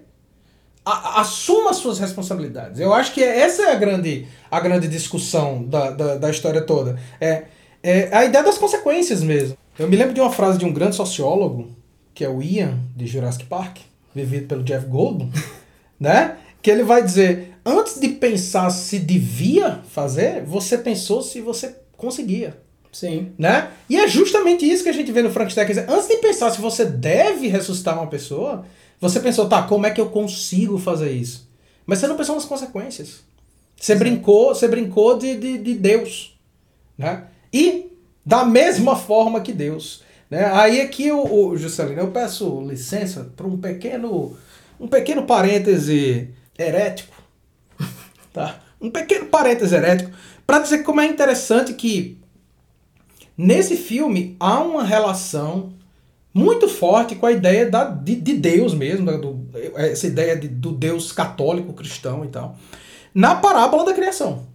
[0.85, 2.79] A- assuma as suas responsabilidades.
[2.79, 6.99] Eu acho que essa é a grande, a grande discussão da, da, da história toda.
[7.19, 7.43] É,
[7.83, 9.57] é a ideia das consequências mesmo.
[9.77, 11.69] Eu me lembro de uma frase de um grande sociólogo,
[12.13, 13.77] que é o Ian, de Jurassic Park,
[14.13, 15.29] vivido pelo Jeff Goldblum,
[15.99, 16.37] né?
[16.61, 22.57] Que ele vai dizer, antes de pensar se devia fazer, você pensou se você conseguia
[22.91, 23.31] Sim.
[23.37, 23.69] né?
[23.89, 25.85] E é justamente isso que a gente vê no Frankenstein.
[25.87, 28.65] Antes de pensar se você deve ressuscitar uma pessoa,
[28.99, 31.49] você pensou, tá, como é que eu consigo fazer isso?
[31.85, 33.21] Mas você não pensou nas consequências.
[33.75, 36.37] Você brincou, você brincou de, de, de Deus,
[36.97, 37.27] né?
[37.51, 37.91] E
[38.25, 40.45] da mesma forma que Deus, né?
[40.53, 44.37] Aí aqui o, o Juscelino, eu peço licença para um pequeno
[44.79, 47.15] um pequeno parêntese herético,
[48.33, 48.61] tá?
[48.79, 50.11] Um pequeno parêntese herético
[50.45, 52.19] para dizer como é interessante que
[53.41, 55.71] Nesse filme há uma relação
[56.39, 60.47] muito forte com a ideia da, de, de Deus mesmo, da- do- essa ideia de-
[60.47, 62.57] do Deus católico, cristão e tal,
[63.13, 64.47] na parábola da criação.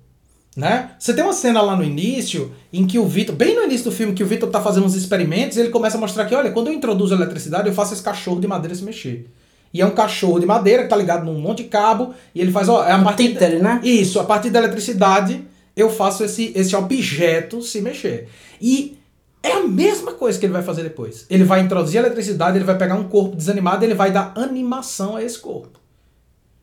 [0.57, 0.91] Né?
[1.01, 3.93] Você tem uma cena lá no início em que o Vitor, bem no início do
[3.97, 6.53] filme, que o Vitor tá fazendo uns experimentos e ele começa a mostrar que, olha,
[6.53, 9.26] quando eu introduzo a eletricidade, eu faço esse cachorro de madeira se mexer.
[9.72, 12.53] E é um cachorro de madeira que tá ligado num monte de cabo e ele
[12.53, 13.80] faz, ó, é a partir títere, né?
[13.82, 15.43] Isso, a partir da eletricidade
[15.76, 18.28] eu faço esse, esse objeto se mexer.
[18.62, 18.97] E
[19.45, 21.26] é a mesma coisa que ele vai fazer depois.
[21.28, 25.22] Ele vai introduzir eletricidade, ele vai pegar um corpo desanimado ele vai dar animação a
[25.22, 25.78] esse corpo.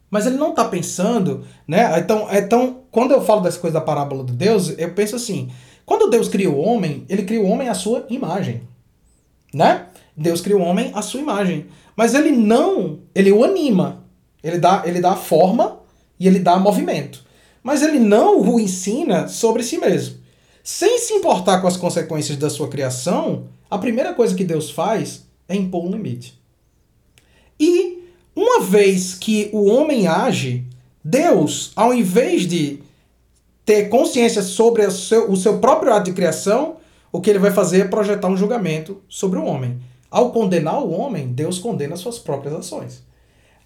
[0.10, 2.00] Mas ele não está pensando, né?
[2.00, 5.52] Então, então, quando eu falo dessa coisa da parábola de Deus, eu penso assim:
[5.86, 8.64] quando Deus criou o homem, ele criou o homem à sua imagem,
[9.54, 9.86] né?
[10.18, 14.04] Deus criou o homem à sua imagem, mas ele não, ele o anima,
[14.44, 15.80] ele dá, ele dá forma
[16.20, 17.24] e ele dá movimento,
[17.62, 20.21] mas ele não o ensina sobre si mesmo.
[20.64, 25.26] Sem se importar com as consequências da sua criação, a primeira coisa que Deus faz
[25.48, 26.40] é impor um limite.
[27.60, 28.04] E
[28.36, 30.66] uma vez que o homem age,
[31.04, 32.80] Deus, ao invés de
[33.66, 36.78] ter consciência sobre o seu, o seu próprio ato de criação,
[37.12, 39.80] o que ele vai fazer é projetar um julgamento sobre o homem.
[40.10, 43.04] Ao condenar o homem, Deus condena suas próprias ações.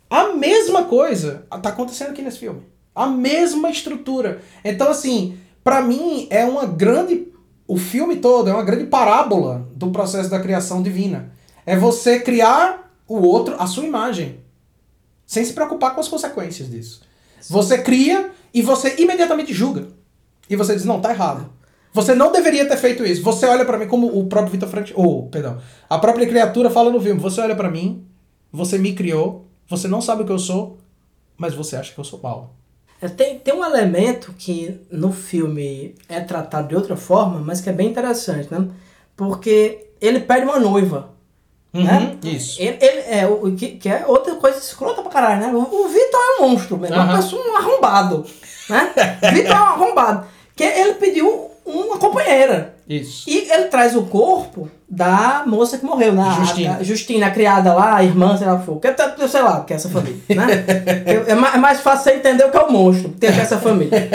[0.09, 2.61] A mesma coisa está acontecendo aqui nesse filme.
[2.93, 4.41] A mesma estrutura.
[4.63, 7.27] Então, assim, para mim é uma grande.
[7.67, 11.31] O filme todo é uma grande parábola do processo da criação divina.
[11.65, 14.41] É você criar o outro à sua imagem,
[15.25, 17.01] sem se preocupar com as consequências disso.
[17.49, 19.87] Você cria e você imediatamente julga.
[20.47, 21.49] E você diz: não, tá errado.
[21.91, 23.23] Você não deveria ter feito isso.
[23.23, 25.59] Você olha pra mim como o próprio Vitor Frank, ou, perdão,
[25.89, 27.19] a própria criatura fala no filme.
[27.19, 28.05] Você olha pra mim,
[28.51, 30.77] você me criou, você não sabe o que eu sou,
[31.35, 32.53] mas você acha que eu sou mal.
[33.01, 37.69] É, Tem, tem um elemento que no filme é tratado de outra forma, mas que
[37.69, 38.67] é bem interessante, né?
[39.15, 41.09] Porque ele perde uma noiva.
[41.73, 42.17] né?
[42.23, 42.61] Uhum, isso.
[42.61, 45.53] Ele, ele é o que, que é outra coisa escrota pra caralho, né?
[45.53, 47.15] O, Vitor é um monstro, mesmo, uma Aham.
[47.17, 48.25] pessoa um arrombado,
[48.69, 48.93] né?
[49.33, 50.27] Vitor é um arrombado.
[50.55, 52.74] Que ele pediu uma companheira.
[52.87, 53.27] Isso.
[53.27, 56.21] E ele traz o corpo da moça que morreu, né?
[56.21, 56.75] A- Justina.
[56.77, 58.79] A, Justina, a criada lá, a irmã, sei lá o que for.
[58.79, 60.45] Que é- sei lá, que é essa família, né?
[61.27, 64.07] É, é mais fácil você entender o que é o monstro, ter essa família.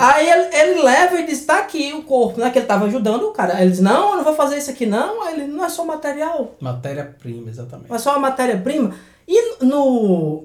[0.00, 2.50] Aí ele, ele leva e diz, tá aqui o corpo, né?
[2.50, 3.54] Que ele tava ajudando o cara.
[3.54, 5.22] Aí ele diz, não, eu não vou fazer isso aqui não.
[5.22, 7.88] Aí ele, não é só material, Matéria-prima, exatamente.
[7.88, 8.94] não é só matéria-prima.
[9.28, 10.44] E no,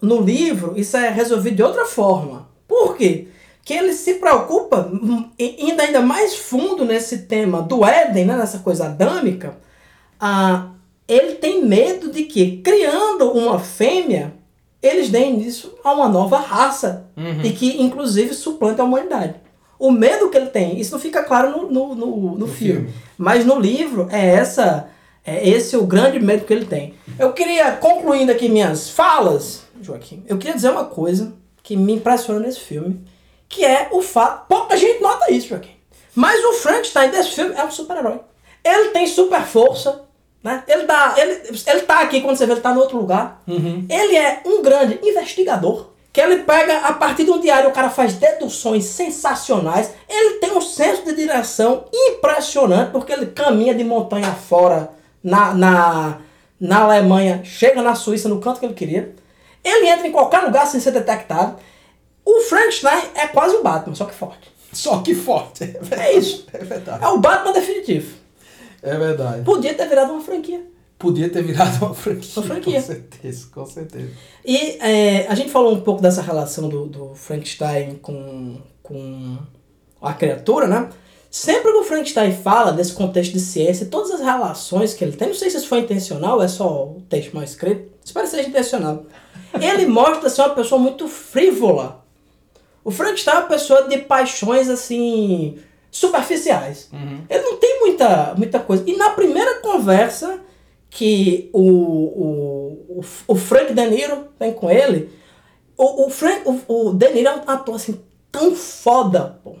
[0.00, 2.48] no livro, isso é resolvido de outra forma.
[2.66, 3.28] Por quê?
[3.64, 8.36] Que ele se preocupa, hum, e- indo ainda mais fundo nesse tema do Éden, né,
[8.36, 9.56] nessa coisa adâmica,
[10.18, 10.70] ah,
[11.06, 14.34] ele tem medo de que, criando uma fêmea,
[14.82, 17.06] eles deem início a uma nova raça
[17.44, 19.34] e que, inclusive, suplante a humanidade.
[19.78, 22.80] O medo que ele tem, isso não fica claro no, no, no, no filme.
[22.82, 22.94] filme.
[23.16, 24.88] Mas no livro é essa
[25.24, 26.94] é esse o grande medo que ele tem.
[27.18, 32.40] Eu queria, concluindo aqui minhas falas, Joaquim, eu queria dizer uma coisa que me impressiona
[32.40, 33.00] nesse filme,
[33.50, 34.46] que é o fato.
[34.48, 35.76] Pouca gente nota isso, Joaquim.
[36.14, 38.20] Mas o Frankenstein desse filme é um super-herói.
[38.64, 40.02] Ele tem super força,
[40.42, 40.62] né?
[40.66, 43.42] Ele, dá, ele, ele tá aqui, quando você vê, ele tá no outro lugar.
[43.90, 45.90] Ele é um grande investigador.
[46.12, 49.92] Que ele pega, a partir de um diário, o cara faz deduções sensacionais.
[50.08, 54.90] Ele tem um senso de direção impressionante, porque ele caminha de montanha fora
[55.22, 56.18] na, na,
[56.60, 59.14] na Alemanha, chega na Suíça, no canto que ele queria.
[59.62, 61.56] Ele entra em qualquer lugar sem ser detectado.
[62.24, 64.50] O Frankenstein é quase o Batman, só que forte.
[64.72, 65.76] Só que forte.
[65.90, 66.46] É isso.
[66.52, 67.04] É verdade.
[67.04, 68.14] É o Batman definitivo.
[68.82, 69.42] É verdade.
[69.42, 70.62] Podia ter virado uma franquia.
[70.98, 72.30] Podia ter virado uma franquia.
[72.36, 72.80] Uma franquia.
[72.80, 74.10] Com certeza, com certeza.
[74.44, 79.38] E é, a gente falou um pouco dessa relação do, do Frankenstein com, com
[80.00, 80.88] a criatura, né?
[81.30, 85.28] Sempre que o Frankenstein fala desse contexto de ciência, todas as relações que ele tem,
[85.28, 88.32] não sei se isso foi intencional ou é só o texto mal escrito, espero que
[88.32, 89.04] seja intencional.
[89.54, 92.04] Ele mostra ser uma pessoa muito frívola.
[92.84, 95.58] O Frankenstein é uma pessoa de paixões assim
[95.90, 96.88] superficiais.
[97.28, 98.84] Ele não tem muita, muita coisa.
[98.86, 100.40] E na primeira conversa
[100.88, 105.10] que o, o, o, Frank De Niro tem com ele,
[105.76, 108.00] o, o, Frank, o, o De Niro é um ator assim
[108.32, 109.54] tão foda, pô,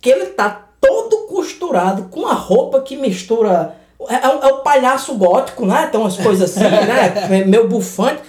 [0.00, 3.76] que ele tá todo costurado com a roupa que mistura.
[4.08, 5.86] É, é o- é o palhaço gótico, né?
[5.86, 7.44] Tem umas coisas assim, né?
[7.46, 8.20] Meio bufante.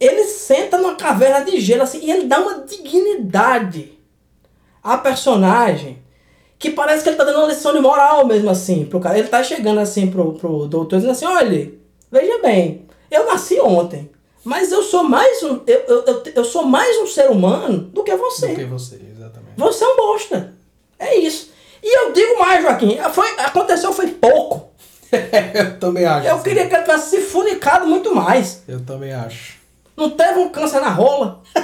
[0.00, 3.92] Ele senta numa caverna de gelo assim e ele dá uma dignidade
[4.82, 6.02] à personagem
[6.58, 9.18] que parece que ele tá dando uma lição de moral mesmo assim pro cara.
[9.18, 11.72] Ele tá chegando assim pro, pro doutor dizendo assim, olha,
[12.10, 14.10] veja bem, eu nasci ontem,
[14.42, 18.02] mas eu sou mais um, eu, eu, eu, eu sou mais um ser humano do
[18.02, 18.48] que você.
[18.48, 19.52] Do que você, exatamente.
[19.56, 20.54] Você é um bosta.
[20.98, 21.50] É isso.
[21.82, 24.70] E eu digo mais, Joaquim, foi, aconteceu foi pouco.
[25.12, 26.26] eu também acho.
[26.26, 26.44] Eu assim.
[26.44, 28.62] queria que ele tivesse se funicado muito mais.
[28.68, 29.59] Eu também acho.
[30.00, 31.42] Não teve um câncer na rola.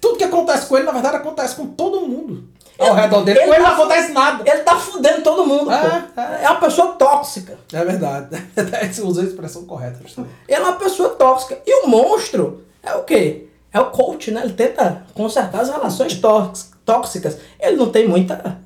[0.00, 2.44] Tudo que acontece com ele, na verdade, acontece com todo mundo.
[2.78, 3.40] Ao redor dele.
[3.40, 4.50] com ele não tá- acontece nada.
[4.50, 6.20] Ele tá fudendo todo mundo, É, pô.
[6.20, 7.58] É uma pessoa tóxica.
[7.72, 8.28] É verdade.
[8.90, 9.98] Você usou a expressão correta.
[10.02, 10.32] justamente.
[10.48, 11.58] Ele é uma pessoa tóxica.
[11.66, 13.48] E o monstro é o quê?
[13.72, 14.40] É o coach, né?
[14.44, 17.36] Ele tenta consertar as relações tóx- tóxicas.
[17.60, 18.58] Ele não tem muita.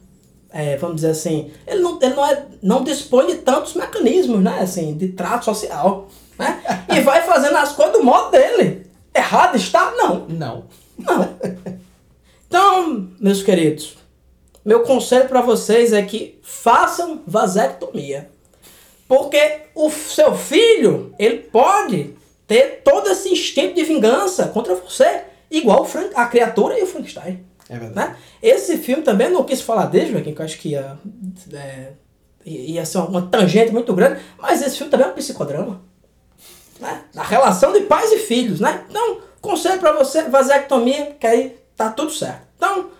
[0.52, 1.50] é, vamos dizer assim.
[1.66, 4.60] Ele, não, ele não, é, não dispõe de tantos mecanismos, né?
[4.60, 6.06] Assim, de trato social.
[6.38, 6.62] Né?
[6.92, 8.86] E vai fazendo as coisas do modo dele.
[9.14, 9.92] Errado está?
[9.92, 10.26] Não.
[10.28, 10.64] Não.
[10.98, 11.34] Não.
[12.46, 13.96] Então, meus queridos,
[14.64, 18.30] meu conselho para vocês é que façam vasectomia.
[19.06, 22.14] Porque o seu filho, ele pode
[22.46, 26.86] ter todo esse instinto de vingança contra você, igual o Frank, a criatura e o
[26.86, 27.44] Frankenstein.
[27.68, 28.10] É verdade.
[28.10, 28.16] Né?
[28.42, 30.98] Esse filme também não quis falar dele, Joaquim, que eu acho que ia,
[31.52, 31.92] é,
[32.44, 35.82] ia ser uma tangente muito grande, mas esse filme também é um psicodrama.
[36.80, 37.02] Né?
[37.16, 38.84] A relação de pais e filhos, né?
[38.88, 42.42] Então, conselho pra você, vasectomia, que aí tá tudo certo.
[42.56, 42.90] Então,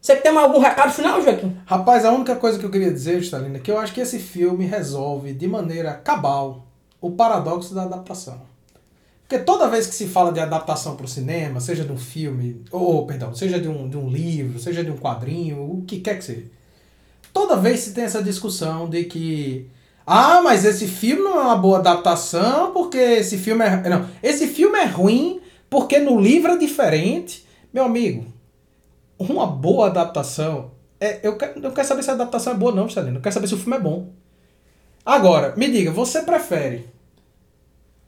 [0.00, 1.56] você tem algum recado final, Joaquim?
[1.64, 4.18] Rapaz, a única coisa que eu queria dizer, Stalina, é que eu acho que esse
[4.18, 6.66] filme resolve de maneira cabal
[7.00, 8.40] o paradoxo da adaptação.
[9.22, 12.62] Porque toda vez que se fala de adaptação para o cinema, seja de um filme,
[12.70, 16.18] ou, perdão, seja de um, de um livro, seja de um quadrinho, o que quer
[16.18, 16.46] que seja,
[17.32, 19.70] toda vez se tem essa discussão de que
[20.06, 24.48] ah, mas esse filme não é uma boa adaptação porque esse filme é não, esse
[24.48, 25.40] filme é ruim
[25.70, 27.46] porque no livro é diferente.
[27.72, 28.26] Meu amigo,
[29.18, 32.88] uma boa adaptação é eu quero, eu quero saber se a adaptação é boa não,
[32.88, 33.18] Celina.
[33.18, 34.10] Eu quero saber se o filme é bom.
[35.04, 36.86] Agora, me diga, você prefere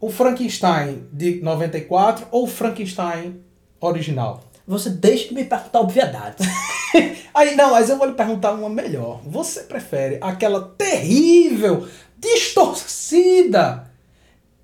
[0.00, 3.40] o Frankenstein de 94 ou o Frankenstein
[3.80, 4.44] original?
[4.66, 6.46] Você deixa de me perguntar obviedades.
[7.34, 9.20] Aí não, mas eu vou lhe perguntar uma melhor.
[9.26, 11.86] Você prefere aquela terrível,
[12.18, 13.90] distorcida,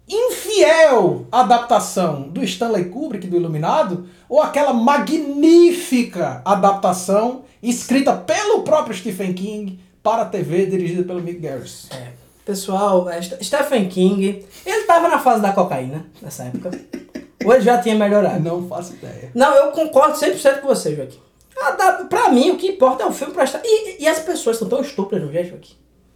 [0.09, 9.33] infiel adaptação do Stanley Kubrick do Iluminado ou aquela magnífica adaptação escrita pelo próprio Stephen
[9.35, 11.89] King para a TV dirigida pelo Mick Garris?
[11.91, 12.09] É,
[12.45, 16.71] pessoal, é, Ste- Stephen King, ele tava na fase da cocaína nessa época.
[17.45, 18.41] Ou ele já tinha melhorado?
[18.41, 19.31] Não faço ideia.
[19.35, 21.19] Não, eu concordo 100% com você, Joaquim.
[21.61, 23.61] Ah, Pra mim, o que importa é o filme prestar.
[23.65, 25.75] E, e as pessoas são tão estúpidas, não é, Joaquim?